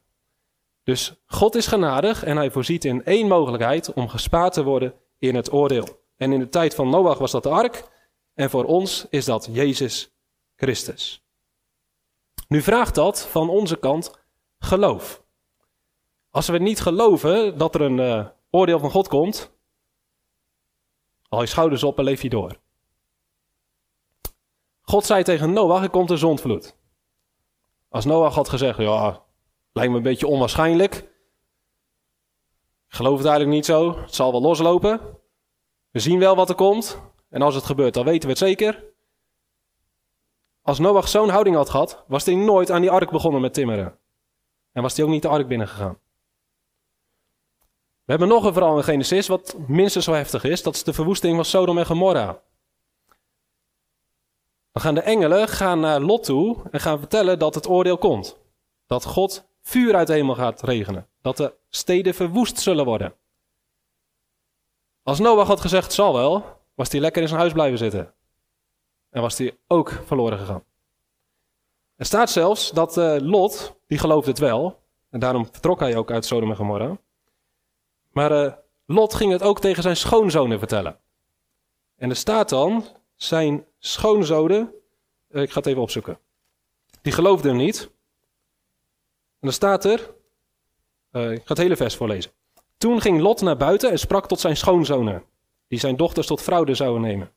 Dus 0.83 1.15
God 1.27 1.55
is 1.55 1.67
genadig 1.67 2.25
en 2.25 2.37
hij 2.37 2.51
voorziet 2.51 2.85
in 2.85 3.05
één 3.05 3.29
mogelijkheid 3.29 3.93
om 3.93 4.09
gespaard 4.09 4.53
te 4.53 4.63
worden 4.63 4.95
in 5.19 5.35
het 5.35 5.53
oordeel. 5.53 6.01
En 6.17 6.33
in 6.33 6.39
de 6.39 6.49
tijd 6.49 6.75
van 6.75 6.91
Noach 6.91 7.19
was 7.19 7.31
dat 7.31 7.43
de 7.43 7.49
ark. 7.49 7.91
En 8.35 8.51
voor 8.51 8.65
ons 8.65 9.07
is 9.11 9.25
dat 9.25 9.49
Jezus 9.51 10.17
Christus. 10.57 11.25
Nu 12.49 12.63
vraagt 12.63 12.95
dat 12.95 13.27
van 13.27 13.49
onze 13.49 13.79
kant 13.79 14.19
geloof. 14.59 15.25
Als 16.31 16.49
we 16.49 16.59
niet 16.59 16.81
geloven 16.81 17.59
dat 17.59 17.75
er 17.75 17.81
een 17.81 17.99
uh, 17.99 18.27
oordeel 18.51 18.79
van 18.79 18.91
God 18.91 19.09
komt, 19.09 19.53
al 21.29 21.41
je 21.41 21.47
schouders 21.47 21.83
op 21.83 21.99
en 21.99 22.05
leef 22.05 22.23
je 22.23 22.29
door. 22.29 22.61
God 24.83 25.05
zei 25.05 25.23
tegen 25.23 25.53
Noach, 25.53 25.83
er 25.83 25.91
komt 25.91 26.11
een 26.11 26.19
zondvloed. 26.19 26.77
Als 27.89 28.05
Noach 28.05 28.35
had 28.35 28.49
gezegd, 28.49 28.79
ja, 28.79 29.23
lijkt 29.73 29.91
me 29.91 29.97
een 29.97 30.03
beetje 30.03 30.27
onwaarschijnlijk. 30.27 30.95
Ik 32.89 32.99
geloof 32.99 33.17
het 33.17 33.27
eigenlijk 33.27 33.57
niet 33.57 33.67
zo, 33.67 34.01
het 34.01 34.15
zal 34.15 34.33
wel 34.33 34.41
loslopen. 34.41 35.01
We 35.91 35.99
zien 35.99 36.19
wel 36.19 36.37
wat 36.37 36.49
er 36.49 36.55
komt. 36.55 37.01
En 37.29 37.43
als 37.43 37.55
het 37.55 37.65
gebeurt, 37.65 37.95
dan 37.95 38.05
weten 38.05 38.23
we 38.23 38.29
het 38.29 38.39
zeker. 38.39 38.85
Als 40.63 40.79
Noach 40.79 41.09
zo'n 41.09 41.29
houding 41.29 41.57
had 41.57 41.71
gehad, 41.71 42.05
was 42.07 42.25
hij 42.25 42.35
nooit 42.35 42.71
aan 42.71 42.81
die 42.81 42.91
ark 42.91 43.11
begonnen 43.11 43.41
met 43.41 43.55
timmeren. 43.55 43.99
En 44.73 44.83
was 44.83 44.97
hij 44.97 45.05
ook 45.05 45.11
niet 45.11 45.23
de 45.23 45.29
ark 45.29 45.49
binnengegaan. 45.49 45.99
We 48.05 48.11
hebben 48.11 48.29
nog 48.29 48.45
een 48.45 48.53
verhaal 48.53 48.77
in 48.77 48.85
Genesis 48.85 49.29
wat 49.29 49.57
minstens 49.67 50.05
zo 50.05 50.13
heftig 50.13 50.45
is. 50.45 50.63
Dat 50.63 50.75
is 50.75 50.85
de 50.85 50.93
verwoesting 50.93 51.35
van 51.35 51.45
Sodom 51.45 51.79
en 51.79 51.87
Gomorra. 51.87 52.43
Dan 54.73 54.83
gaan 54.83 54.95
de 54.95 55.01
engelen 55.01 55.49
gaan 55.49 55.81
naar 55.81 56.01
Lot 56.01 56.25
toe 56.25 56.63
en 56.71 56.81
gaan 56.81 56.99
vertellen 56.99 57.39
dat 57.39 57.55
het 57.55 57.69
oordeel 57.69 57.99
komt. 57.99 58.39
Dat 58.87 59.05
God 59.05 59.49
vuur 59.63 59.95
uit 59.95 60.07
de 60.07 60.13
hemel 60.13 60.35
gaat 60.35 60.63
regenen. 60.63 61.09
Dat 61.21 61.37
de 61.37 61.55
steden 61.69 62.15
verwoest 62.15 62.59
zullen 62.59 62.85
worden. 62.85 63.15
Als 65.03 65.19
Noach 65.19 65.47
had 65.47 65.61
gezegd, 65.61 65.93
zal 65.93 66.13
wel, 66.13 66.61
was 66.75 66.91
hij 66.91 67.01
lekker 67.01 67.23
in 67.23 67.29
zijn 67.29 67.41
huis 67.41 67.53
blijven 67.53 67.79
zitten. 67.79 68.15
En 69.11 69.23
was 69.23 69.39
hij 69.39 69.57
ook 69.67 69.91
verloren 70.05 70.39
gegaan. 70.39 70.65
Er 71.97 72.05
staat 72.05 72.31
zelfs 72.31 72.71
dat 72.71 72.97
uh, 72.97 73.17
Lot, 73.19 73.77
die 73.87 73.99
geloofde 73.99 74.31
het 74.31 74.39
wel, 74.39 74.83
en 75.11 75.21
daarom 75.21 75.45
vertrok 75.45 75.81
hij 75.81 75.97
ook 75.97 76.11
uit 76.11 76.25
Sodom 76.25 76.51
en 76.51 76.57
Gomorra. 76.57 76.99
Maar 78.11 78.45
uh, 78.45 78.53
Lot 78.87 79.15
ging 79.15 79.33
het 79.33 79.43
ook 79.43 79.61
tegen 79.61 79.83
zijn 79.83 79.97
schoonzonen 79.97 80.59
vertellen. 80.59 80.99
En 81.97 82.11
er 82.11 82.17
staat 82.17 82.49
dan, 82.49 82.85
zijn 83.15 83.67
schoonzonen, 83.79 84.75
uh, 85.31 85.43
ik 85.43 85.51
ga 85.51 85.59
het 85.59 85.67
even 85.67 85.83
opzoeken, 85.83 86.19
die 87.03 87.13
geloofden 87.13 87.51
hem 87.51 87.61
niet. 87.61 87.91
En 89.43 89.49
dan 89.49 89.53
staat 89.53 89.85
er, 89.85 89.99
ik 91.11 91.39
ga 91.39 91.43
het 91.45 91.59
hele 91.59 91.77
vers 91.77 91.97
voorlezen. 91.97 92.33
Toen 92.79 93.01
ging 93.01 93.21
Lot 93.21 93.41
naar 93.41 93.57
buiten 93.57 93.91
en 93.91 93.99
sprak 93.99 94.29
tot 94.29 94.41
zijn 94.41 94.57
schoonzonen, 94.57 95.25
die 95.69 95.79
zijn 95.79 95.97
dochters 95.97 96.27
tot 96.27 96.43
vrouwen 96.43 96.77
zouden 96.77 97.01
nemen. 97.03 97.33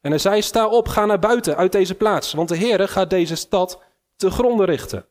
En 0.00 0.10
hij 0.10 0.18
zei, 0.18 0.42
sta 0.42 0.68
op, 0.68 0.88
ga 0.88 1.04
naar 1.04 1.18
buiten 1.18 1.56
uit 1.56 1.72
deze 1.72 1.94
plaats, 1.94 2.32
want 2.32 2.48
de 2.48 2.56
Heere 2.56 2.88
gaat 2.88 3.10
deze 3.10 3.34
stad 3.36 3.82
te 4.16 4.30
gronden 4.30 4.66
richten. 4.66 5.06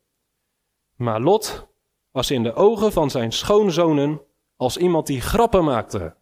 Maar 0.95 1.21
Lot 1.21 1.67
was 2.11 2.31
in 2.31 2.43
de 2.43 2.53
ogen 2.53 2.91
van 2.91 3.09
zijn 3.09 3.31
schoonzonen 3.31 4.21
als 4.55 4.77
iemand 4.77 5.07
die 5.07 5.21
grappen 5.21 5.63
maakte. 5.63 6.15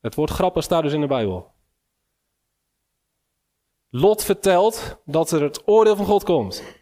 Het 0.00 0.14
woord 0.14 0.30
grappen 0.30 0.62
staat 0.62 0.82
dus 0.82 0.92
in 0.92 1.00
de 1.00 1.06
Bijbel. 1.06 1.52
Lot 3.90 4.24
vertelt 4.24 5.00
dat 5.04 5.30
er 5.30 5.42
het 5.42 5.68
oordeel 5.68 5.96
van 5.96 6.06
God 6.06 6.24
komt. 6.24 6.78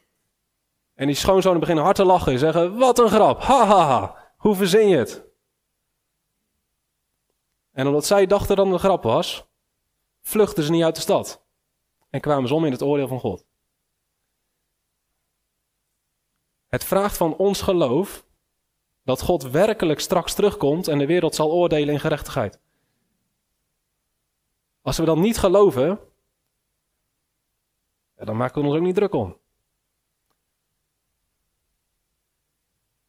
En 0.99 1.07
die 1.07 1.17
schoonzonen 1.17 1.61
beginnen 1.61 1.85
hard 1.85 1.97
te 1.97 2.05
lachen 2.05 2.33
en 2.33 2.39
zeggen: 2.39 2.77
Wat 2.77 2.99
een 2.99 3.09
grap, 3.09 3.41
ha 3.41 3.67
ha 3.67 3.87
ha, 3.87 4.33
hoe 4.37 4.55
verzin 4.55 4.89
je 4.89 4.97
het? 4.97 5.25
En 7.73 7.87
omdat 7.87 8.05
zij 8.05 8.27
dachten 8.27 8.57
dat 8.57 8.65
het 8.65 8.75
een 8.75 8.81
grap 8.81 9.03
was, 9.03 9.47
vluchtten 10.23 10.65
ze 10.65 10.71
niet 10.71 10.83
uit 10.83 10.95
de 10.95 11.01
stad 11.01 11.45
en 12.11 12.21
kwamen 12.21 12.49
ze 12.49 12.55
om 12.55 12.65
in 12.65 12.73
het 12.73 12.83
oordeel 12.83 13.09
van 13.09 13.21
God. 13.21 13.47
Het 16.69 16.85
vraagt 16.85 17.17
van 17.17 17.37
ons 17.37 17.63
geloof 17.63 18.25
dat 19.03 19.23
God 19.23 19.43
werkelijk 19.43 20.01
straks 20.01 20.35
terugkomt 20.35 20.89
en 20.89 20.99
de 20.99 21.07
wereld 21.07 21.35
zal 21.35 21.51
oordelen 21.51 21.95
in 21.95 22.01
gerechtigheid. 22.01 22.61
Als 24.83 24.99
we 24.99 25.05
dat 25.05 25.17
niet 25.17 25.39
geloven, 25.39 25.99
dan 28.17 28.37
maken 28.37 28.61
we 28.61 28.69
ons 28.69 28.77
ook 28.77 28.83
niet 28.83 28.95
druk 28.95 29.15
om. 29.15 29.37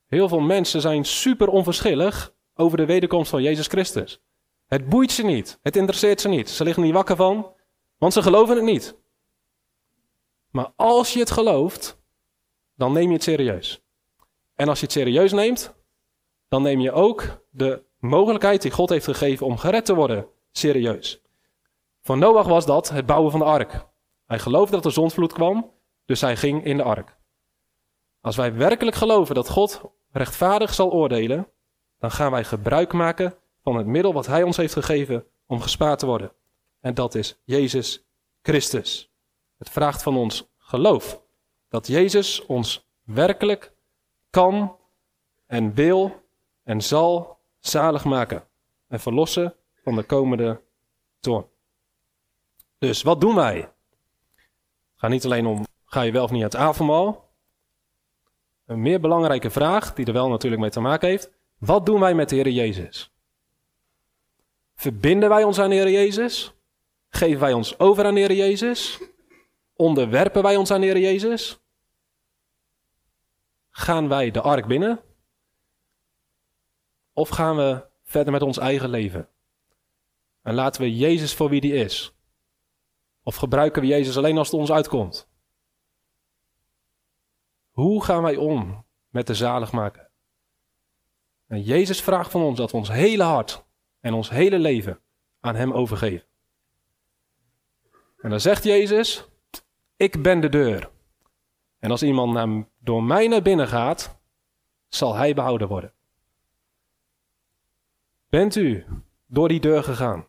Heel 0.10 0.28
veel 0.28 0.40
mensen 0.40 0.82
zijn 0.82 1.06
super 1.06 1.48
onverschillig 1.48 2.34
over 2.56 2.78
de 2.78 2.86
wederkomst 2.86 3.30
van 3.30 3.42
Jezus 3.42 3.68
Christus. 3.68 4.22
Het 4.68 4.90
boeit 4.90 5.12
ze 5.12 5.24
niet. 5.24 5.60
Het 5.62 5.76
interesseert 5.76 6.22
ze 6.22 6.28
niet. 6.28 6.50
Ze 6.50 6.64
liggen 6.64 6.84
niet 6.84 6.94
wakker 6.94 7.16
van, 7.16 7.54
want 7.98 8.14
ze 8.14 8.22
geloven 8.22 8.56
het 8.56 8.66
niet. 8.66 8.98
Maar 10.52 10.72
als 10.76 11.14
je 11.14 11.20
het 11.20 11.32
gelooft, 11.32 11.98
dan 12.76 12.94
neem 12.94 13.08
je 13.08 13.14
het 13.14 13.24
serieus. 13.24 13.82
En 14.56 14.70
als 14.70 14.80
je 14.80 14.86
het 14.86 14.94
serieus 14.94 15.32
neemt, 15.32 15.74
dan 16.48 16.62
neem 16.62 16.80
je 16.80 16.92
ook 16.92 17.46
de 17.52 17.84
mogelijkheid 18.00 18.62
die 18.62 18.72
God 18.72 18.90
heeft 18.90 19.06
gegeven 19.06 19.46
om 19.46 19.58
gered 19.58 19.86
te 19.86 19.96
worden 19.96 20.28
serieus. 20.52 21.22
Voor 22.02 22.18
Noach 22.18 22.48
was 22.48 22.66
dat 22.66 22.90
het 22.90 23.06
bouwen 23.06 23.32
van 23.32 23.40
de 23.40 23.46
ark. 23.46 23.88
Hij 24.26 24.40
geloofde 24.40 24.76
dat 24.76 24.86
er 24.86 24.92
zondvloed 24.92 25.34
kwam, 25.34 25.72
dus 26.06 26.22
hij 26.22 26.36
ging 26.36 26.66
in 26.66 26.78
de 26.78 26.84
ark. 26.84 27.18
Als 28.22 28.36
wij 28.36 28.54
werkelijk 28.54 28.96
geloven 28.96 29.36
dat 29.36 29.50
God 29.50 29.82
rechtvaardig 30.12 30.74
zal 30.74 30.92
oordelen, 30.92 31.48
dan 32.00 32.12
gaan 32.12 32.32
wij 32.32 32.44
gebruik 32.44 32.94
maken 32.94 33.36
van 33.64 33.76
het 33.76 33.86
middel 33.86 34.14
wat 34.14 34.26
Hij 34.26 34.44
ons 34.44 34.58
heeft 34.58 34.74
gegeven 34.74 35.26
om 35.46 35.62
gespaard 35.62 36.00
te 36.00 36.06
worden. 36.06 36.32
En 36.80 36.94
dat 36.94 37.16
is 37.16 37.40
Jezus 37.44 38.06
Christus. 38.42 39.12
Het 39.58 39.70
vraagt 39.70 40.04
van 40.04 40.18
ons 40.18 40.50
geloof 40.58 41.22
dat 41.70 41.88
Jezus 41.88 42.46
ons 42.46 42.88
werkelijk 43.04 43.74
kan 44.30 44.76
en 45.46 45.74
wil 45.74 46.22
en 46.64 46.82
zal 46.82 47.40
zalig 47.60 48.04
maken 48.04 48.48
en 48.88 49.00
verlossen 49.00 49.56
van 49.84 49.96
de 49.96 50.04
komende 50.04 50.62
toorn. 51.20 51.46
Dus 52.78 53.02
wat 53.02 53.22
doen 53.22 53.36
wij? 53.36 53.56
Het 53.56 53.72
gaat 54.96 55.10
niet 55.10 55.26
alleen 55.26 55.46
om 55.46 55.66
ga 55.86 56.02
je 56.02 56.12
wel 56.12 56.24
of 56.24 56.32
niet 56.32 56.44
uit 56.44 56.56
avondmaal. 56.56 57.29
Een 58.70 58.82
meer 58.82 59.00
belangrijke 59.00 59.50
vraag, 59.50 59.94
die 59.94 60.06
er 60.06 60.14
wel 60.14 60.30
natuurlijk 60.30 60.62
mee 60.62 60.70
te 60.70 60.80
maken 60.80 61.08
heeft. 61.08 61.32
Wat 61.58 61.86
doen 61.86 62.00
wij 62.00 62.14
met 62.14 62.30
de 62.30 62.36
Heer 62.36 62.50
Jezus? 62.50 63.12
Verbinden 64.76 65.30
wij 65.30 65.44
ons 65.44 65.60
aan 65.60 65.70
de 65.70 65.76
Heer 65.76 65.90
Jezus? 65.90 66.54
Geven 67.10 67.40
wij 67.40 67.54
ons 67.54 67.80
over 67.80 68.06
aan 68.06 68.14
de 68.14 68.20
Heer 68.20 68.34
Jezus? 68.34 69.00
Onderwerpen 69.76 70.44
wij 70.44 70.56
ons 70.56 70.72
aan 70.72 70.82
de 70.82 70.86
Heer 70.88 71.00
Jezus? 71.00 71.60
Gaan 73.70 74.08
wij 74.08 74.32
de 74.32 74.42
ark 74.42 74.68
binnen? 74.68 75.00
Of 77.14 77.30
gaan 77.30 77.56
we 77.56 77.86
verder 78.04 78.32
met 78.32 78.42
ons 78.42 78.58
eigen 78.58 78.90
leven? 78.90 79.30
En 80.42 80.54
laten 80.54 80.82
we 80.82 80.96
Jezus 80.96 81.34
voor 81.34 81.50
wie 81.50 81.62
die 81.62 81.74
is? 81.74 82.14
Of 83.24 83.36
gebruiken 83.36 83.82
we 83.82 83.88
Jezus 83.88 84.18
alleen 84.18 84.38
als 84.38 84.52
het 84.52 84.60
ons 84.60 84.72
uitkomt? 84.72 85.30
Hoe 87.80 88.04
gaan 88.04 88.22
wij 88.22 88.36
om 88.36 88.86
met 89.10 89.28
de 89.28 89.34
zaligmaker? 89.34 90.10
En 91.48 91.62
Jezus 91.62 92.02
vraagt 92.02 92.32
van 92.32 92.42
ons 92.42 92.58
dat 92.58 92.72
we 92.72 92.78
ons 92.78 92.90
hele 92.90 93.24
hart 93.24 93.66
en 94.00 94.14
ons 94.14 94.30
hele 94.30 94.60
leven 94.60 95.00
aan 95.40 95.56
Hem 95.56 95.74
overgeven. 95.74 96.28
En 98.18 98.30
dan 98.30 98.40
zegt 98.40 98.64
Jezus, 98.64 99.28
ik 99.96 100.22
ben 100.22 100.40
de 100.40 100.50
deur. 100.50 100.92
En 101.80 101.92
als 101.92 102.04
iemand 102.04 102.34
naar, 102.34 102.68
door 102.80 103.04
mij 103.04 103.28
naar 103.28 103.42
binnen 103.42 103.68
gaat, 103.68 104.20
zal 104.88 105.16
hij 105.16 105.34
behouden 105.34 105.68
worden. 105.68 105.94
Bent 108.30 108.56
u 108.56 108.86
door 109.26 109.48
die 109.48 109.60
deur 109.60 109.84
gegaan? 109.84 110.28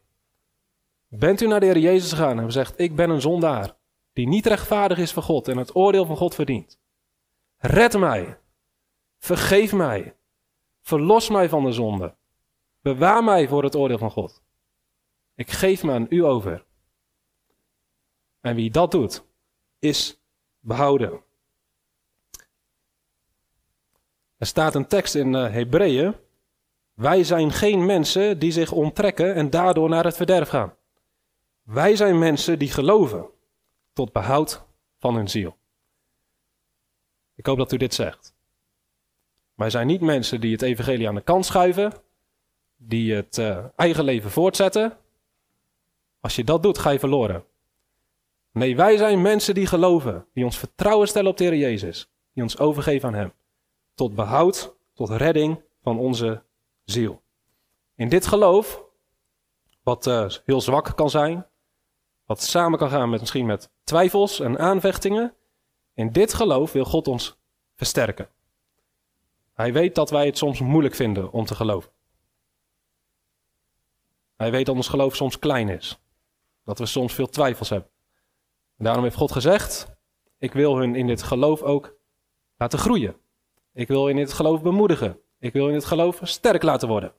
Bent 1.08 1.40
u 1.40 1.46
naar 1.46 1.60
de 1.60 1.66
Heer 1.66 1.78
Jezus 1.78 2.10
gegaan 2.10 2.40
en 2.40 2.52
zegt, 2.52 2.80
ik 2.80 2.96
ben 2.96 3.10
een 3.10 3.20
zondaar 3.20 3.76
die 4.12 4.28
niet 4.28 4.46
rechtvaardig 4.46 4.98
is 4.98 5.12
voor 5.12 5.22
God 5.22 5.48
en 5.48 5.56
het 5.56 5.74
oordeel 5.74 6.06
van 6.06 6.16
God 6.16 6.34
verdient? 6.34 6.79
Red 7.62 7.98
mij. 7.98 8.38
Vergeef 9.18 9.72
mij. 9.72 10.16
Verlos 10.80 11.28
mij 11.28 11.48
van 11.48 11.64
de 11.64 11.72
zonde. 11.72 12.14
Bewaar 12.80 13.24
mij 13.24 13.48
voor 13.48 13.64
het 13.64 13.76
oordeel 13.76 13.98
van 13.98 14.10
God. 14.10 14.42
Ik 15.34 15.50
geef 15.50 15.82
me 15.82 15.92
aan 15.92 16.06
u 16.08 16.24
over. 16.24 16.64
En 18.40 18.54
wie 18.54 18.70
dat 18.70 18.90
doet, 18.90 19.24
is 19.78 20.20
behouden. 20.60 21.22
Er 24.36 24.46
staat 24.46 24.74
een 24.74 24.86
tekst 24.86 25.14
in 25.14 25.34
uh, 25.34 25.50
Hebreeën. 25.52 26.14
Wij 26.94 27.24
zijn 27.24 27.52
geen 27.52 27.86
mensen 27.86 28.38
die 28.38 28.52
zich 28.52 28.72
onttrekken 28.72 29.34
en 29.34 29.50
daardoor 29.50 29.88
naar 29.88 30.04
het 30.04 30.16
verderf 30.16 30.48
gaan. 30.48 30.74
Wij 31.62 31.96
zijn 31.96 32.18
mensen 32.18 32.58
die 32.58 32.70
geloven 32.70 33.30
tot 33.92 34.12
behoud 34.12 34.66
van 34.98 35.14
hun 35.14 35.28
ziel. 35.28 35.58
Ik 37.40 37.46
hoop 37.46 37.58
dat 37.58 37.72
u 37.72 37.76
dit 37.76 37.94
zegt. 37.94 38.34
Wij 39.54 39.70
zijn 39.70 39.86
niet 39.86 40.00
mensen 40.00 40.40
die 40.40 40.52
het 40.52 40.62
evangelie 40.62 41.08
aan 41.08 41.14
de 41.14 41.20
kant 41.20 41.46
schuiven, 41.46 41.92
die 42.76 43.14
het 43.14 43.38
uh, 43.38 43.64
eigen 43.76 44.04
leven 44.04 44.30
voortzetten. 44.30 44.96
Als 46.20 46.36
je 46.36 46.44
dat 46.44 46.62
doet, 46.62 46.78
ga 46.78 46.90
je 46.90 46.98
verloren. 46.98 47.44
Nee, 48.52 48.76
wij 48.76 48.96
zijn 48.96 49.22
mensen 49.22 49.54
die 49.54 49.66
geloven, 49.66 50.26
die 50.34 50.44
ons 50.44 50.58
vertrouwen 50.58 51.08
stellen 51.08 51.30
op 51.30 51.36
de 51.36 51.44
Heer 51.44 51.56
Jezus, 51.56 52.10
die 52.32 52.42
ons 52.42 52.58
overgeven 52.58 53.08
aan 53.08 53.14
Hem, 53.14 53.32
tot 53.94 54.14
behoud, 54.14 54.74
tot 54.94 55.08
redding 55.10 55.60
van 55.82 55.98
onze 55.98 56.42
ziel. 56.84 57.22
In 57.94 58.08
dit 58.08 58.26
geloof, 58.26 58.84
wat 59.82 60.06
uh, 60.06 60.28
heel 60.44 60.60
zwak 60.60 60.96
kan 60.96 61.10
zijn, 61.10 61.46
wat 62.24 62.42
samen 62.42 62.78
kan 62.78 62.90
gaan 62.90 63.10
met 63.10 63.20
misschien 63.20 63.46
met 63.46 63.70
twijfels 63.84 64.40
en 64.40 64.58
aanvechtingen, 64.58 65.34
in 66.00 66.12
dit 66.12 66.34
geloof 66.34 66.72
wil 66.72 66.84
God 66.84 67.08
ons 67.08 67.38
versterken. 67.74 68.28
Hij 69.54 69.72
weet 69.72 69.94
dat 69.94 70.10
wij 70.10 70.26
het 70.26 70.38
soms 70.38 70.60
moeilijk 70.60 70.94
vinden 70.94 71.32
om 71.32 71.44
te 71.44 71.54
geloven. 71.54 71.90
Hij 74.36 74.50
weet 74.50 74.66
dat 74.66 74.76
ons 74.76 74.88
geloof 74.88 75.16
soms 75.16 75.38
klein 75.38 75.68
is. 75.68 76.00
Dat 76.64 76.78
we 76.78 76.86
soms 76.86 77.14
veel 77.14 77.28
twijfels 77.28 77.68
hebben. 77.68 77.90
En 78.76 78.84
daarom 78.84 79.02
heeft 79.02 79.16
God 79.16 79.32
gezegd: 79.32 79.96
Ik 80.38 80.52
wil 80.52 80.76
hun 80.76 80.94
in 80.94 81.06
dit 81.06 81.22
geloof 81.22 81.62
ook 81.62 81.96
laten 82.56 82.78
groeien. 82.78 83.16
Ik 83.72 83.88
wil 83.88 84.08
in 84.08 84.16
dit 84.16 84.32
geloof 84.32 84.62
bemoedigen. 84.62 85.20
Ik 85.38 85.52
wil 85.52 85.66
in 85.66 85.72
dit 85.72 85.84
geloof 85.84 86.20
sterk 86.22 86.62
laten 86.62 86.88
worden. 86.88 87.12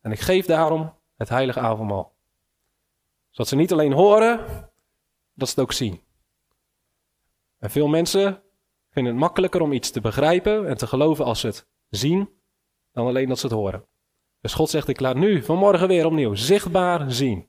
En 0.00 0.12
ik 0.12 0.20
geef 0.20 0.46
daarom 0.46 0.94
het 1.16 1.28
heilige 1.28 1.60
avondmaal. 1.60 2.14
Zodat 3.30 3.48
ze 3.48 3.56
niet 3.56 3.72
alleen 3.72 3.92
horen, 3.92 4.38
dat 5.34 5.48
ze 5.48 5.54
het 5.54 5.64
ook 5.64 5.72
zien. 5.72 6.05
En 7.66 7.72
veel 7.72 7.88
mensen 7.88 8.42
vinden 8.90 9.12
het 9.12 9.22
makkelijker 9.22 9.60
om 9.60 9.72
iets 9.72 9.90
te 9.90 10.00
begrijpen 10.00 10.68
en 10.68 10.76
te 10.76 10.86
geloven 10.86 11.24
als 11.24 11.40
ze 11.40 11.46
het 11.46 11.66
zien, 11.88 12.28
dan 12.92 13.06
alleen 13.06 13.28
dat 13.28 13.38
ze 13.38 13.46
het 13.46 13.54
horen. 13.54 13.84
Dus 14.40 14.54
God 14.54 14.70
zegt, 14.70 14.88
ik 14.88 15.00
laat 15.00 15.16
nu 15.16 15.42
vanmorgen 15.42 15.88
weer 15.88 16.06
opnieuw 16.06 16.34
zichtbaar 16.34 17.12
zien 17.12 17.48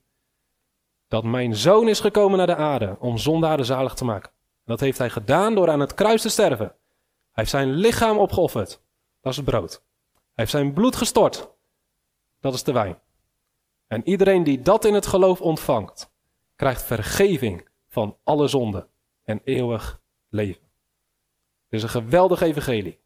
dat 1.07 1.23
mijn 1.23 1.55
zoon 1.55 1.87
is 1.87 1.99
gekomen 1.99 2.37
naar 2.37 2.47
de 2.47 2.55
aarde 2.55 2.97
om 2.99 3.17
zondaren 3.17 3.65
zalig 3.65 3.93
te 3.93 4.05
maken. 4.05 4.31
dat 4.65 4.79
heeft 4.79 4.97
hij 4.97 5.09
gedaan 5.09 5.55
door 5.55 5.69
aan 5.69 5.79
het 5.79 5.93
kruis 5.93 6.21
te 6.21 6.29
sterven. 6.29 6.65
Hij 6.65 6.75
heeft 7.31 7.49
zijn 7.49 7.71
lichaam 7.71 8.17
opgeofferd. 8.17 8.81
Dat 9.21 9.31
is 9.31 9.37
het 9.37 9.45
brood. 9.45 9.83
Hij 10.13 10.21
heeft 10.33 10.51
zijn 10.51 10.73
bloed 10.73 10.95
gestort. 10.95 11.49
Dat 12.39 12.53
is 12.53 12.63
de 12.63 12.71
wijn. 12.71 12.99
En 13.87 14.07
iedereen 14.07 14.43
die 14.43 14.61
dat 14.61 14.85
in 14.85 14.93
het 14.93 15.07
geloof 15.07 15.41
ontvangt, 15.41 16.11
krijgt 16.55 16.83
vergeving 16.83 17.67
van 17.87 18.17
alle 18.23 18.47
zonden 18.47 18.87
en 19.23 19.41
eeuwig 19.43 20.05
leven. 20.29 20.63
Het 21.63 21.73
is 21.73 21.83
een 21.83 21.89
geweldig 21.89 22.41
evangelie. 22.41 22.99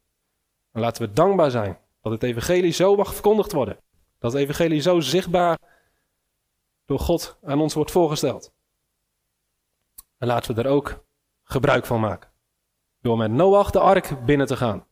En 0.72 0.80
laten 0.80 1.02
we 1.02 1.12
dankbaar 1.12 1.50
zijn 1.50 1.78
dat 2.02 2.12
het 2.12 2.22
evangelie 2.22 2.72
zo 2.72 2.96
mag 2.96 3.12
verkondigd 3.12 3.52
worden. 3.52 3.78
Dat 4.18 4.32
het 4.32 4.42
evangelie 4.42 4.80
zo 4.80 5.00
zichtbaar 5.00 5.58
door 6.84 6.98
God 6.98 7.38
aan 7.42 7.60
ons 7.60 7.74
wordt 7.74 7.90
voorgesteld. 7.90 8.52
En 10.18 10.26
laten 10.26 10.54
we 10.54 10.62
er 10.62 10.68
ook 10.68 11.04
gebruik 11.42 11.86
van 11.86 12.00
maken. 12.00 12.30
Door 13.00 13.16
met 13.16 13.30
Noach 13.30 13.70
de 13.70 13.80
ark 13.80 14.24
binnen 14.24 14.46
te 14.46 14.56
gaan. 14.56 14.86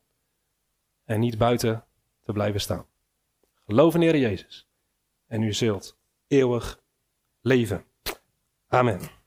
En 1.05 1.21
niet 1.21 1.39
buiten 1.39 1.85
te 2.25 2.33
blijven 2.33 2.61
staan. 2.61 2.87
Geloof 3.67 3.95
in 3.95 4.01
Heer 4.01 4.17
Jezus. 4.17 4.69
En 5.27 5.43
u 5.43 5.53
zult 5.53 5.99
eeuwig 6.27 6.81
leven. 7.41 7.85
Amen. 8.69 9.20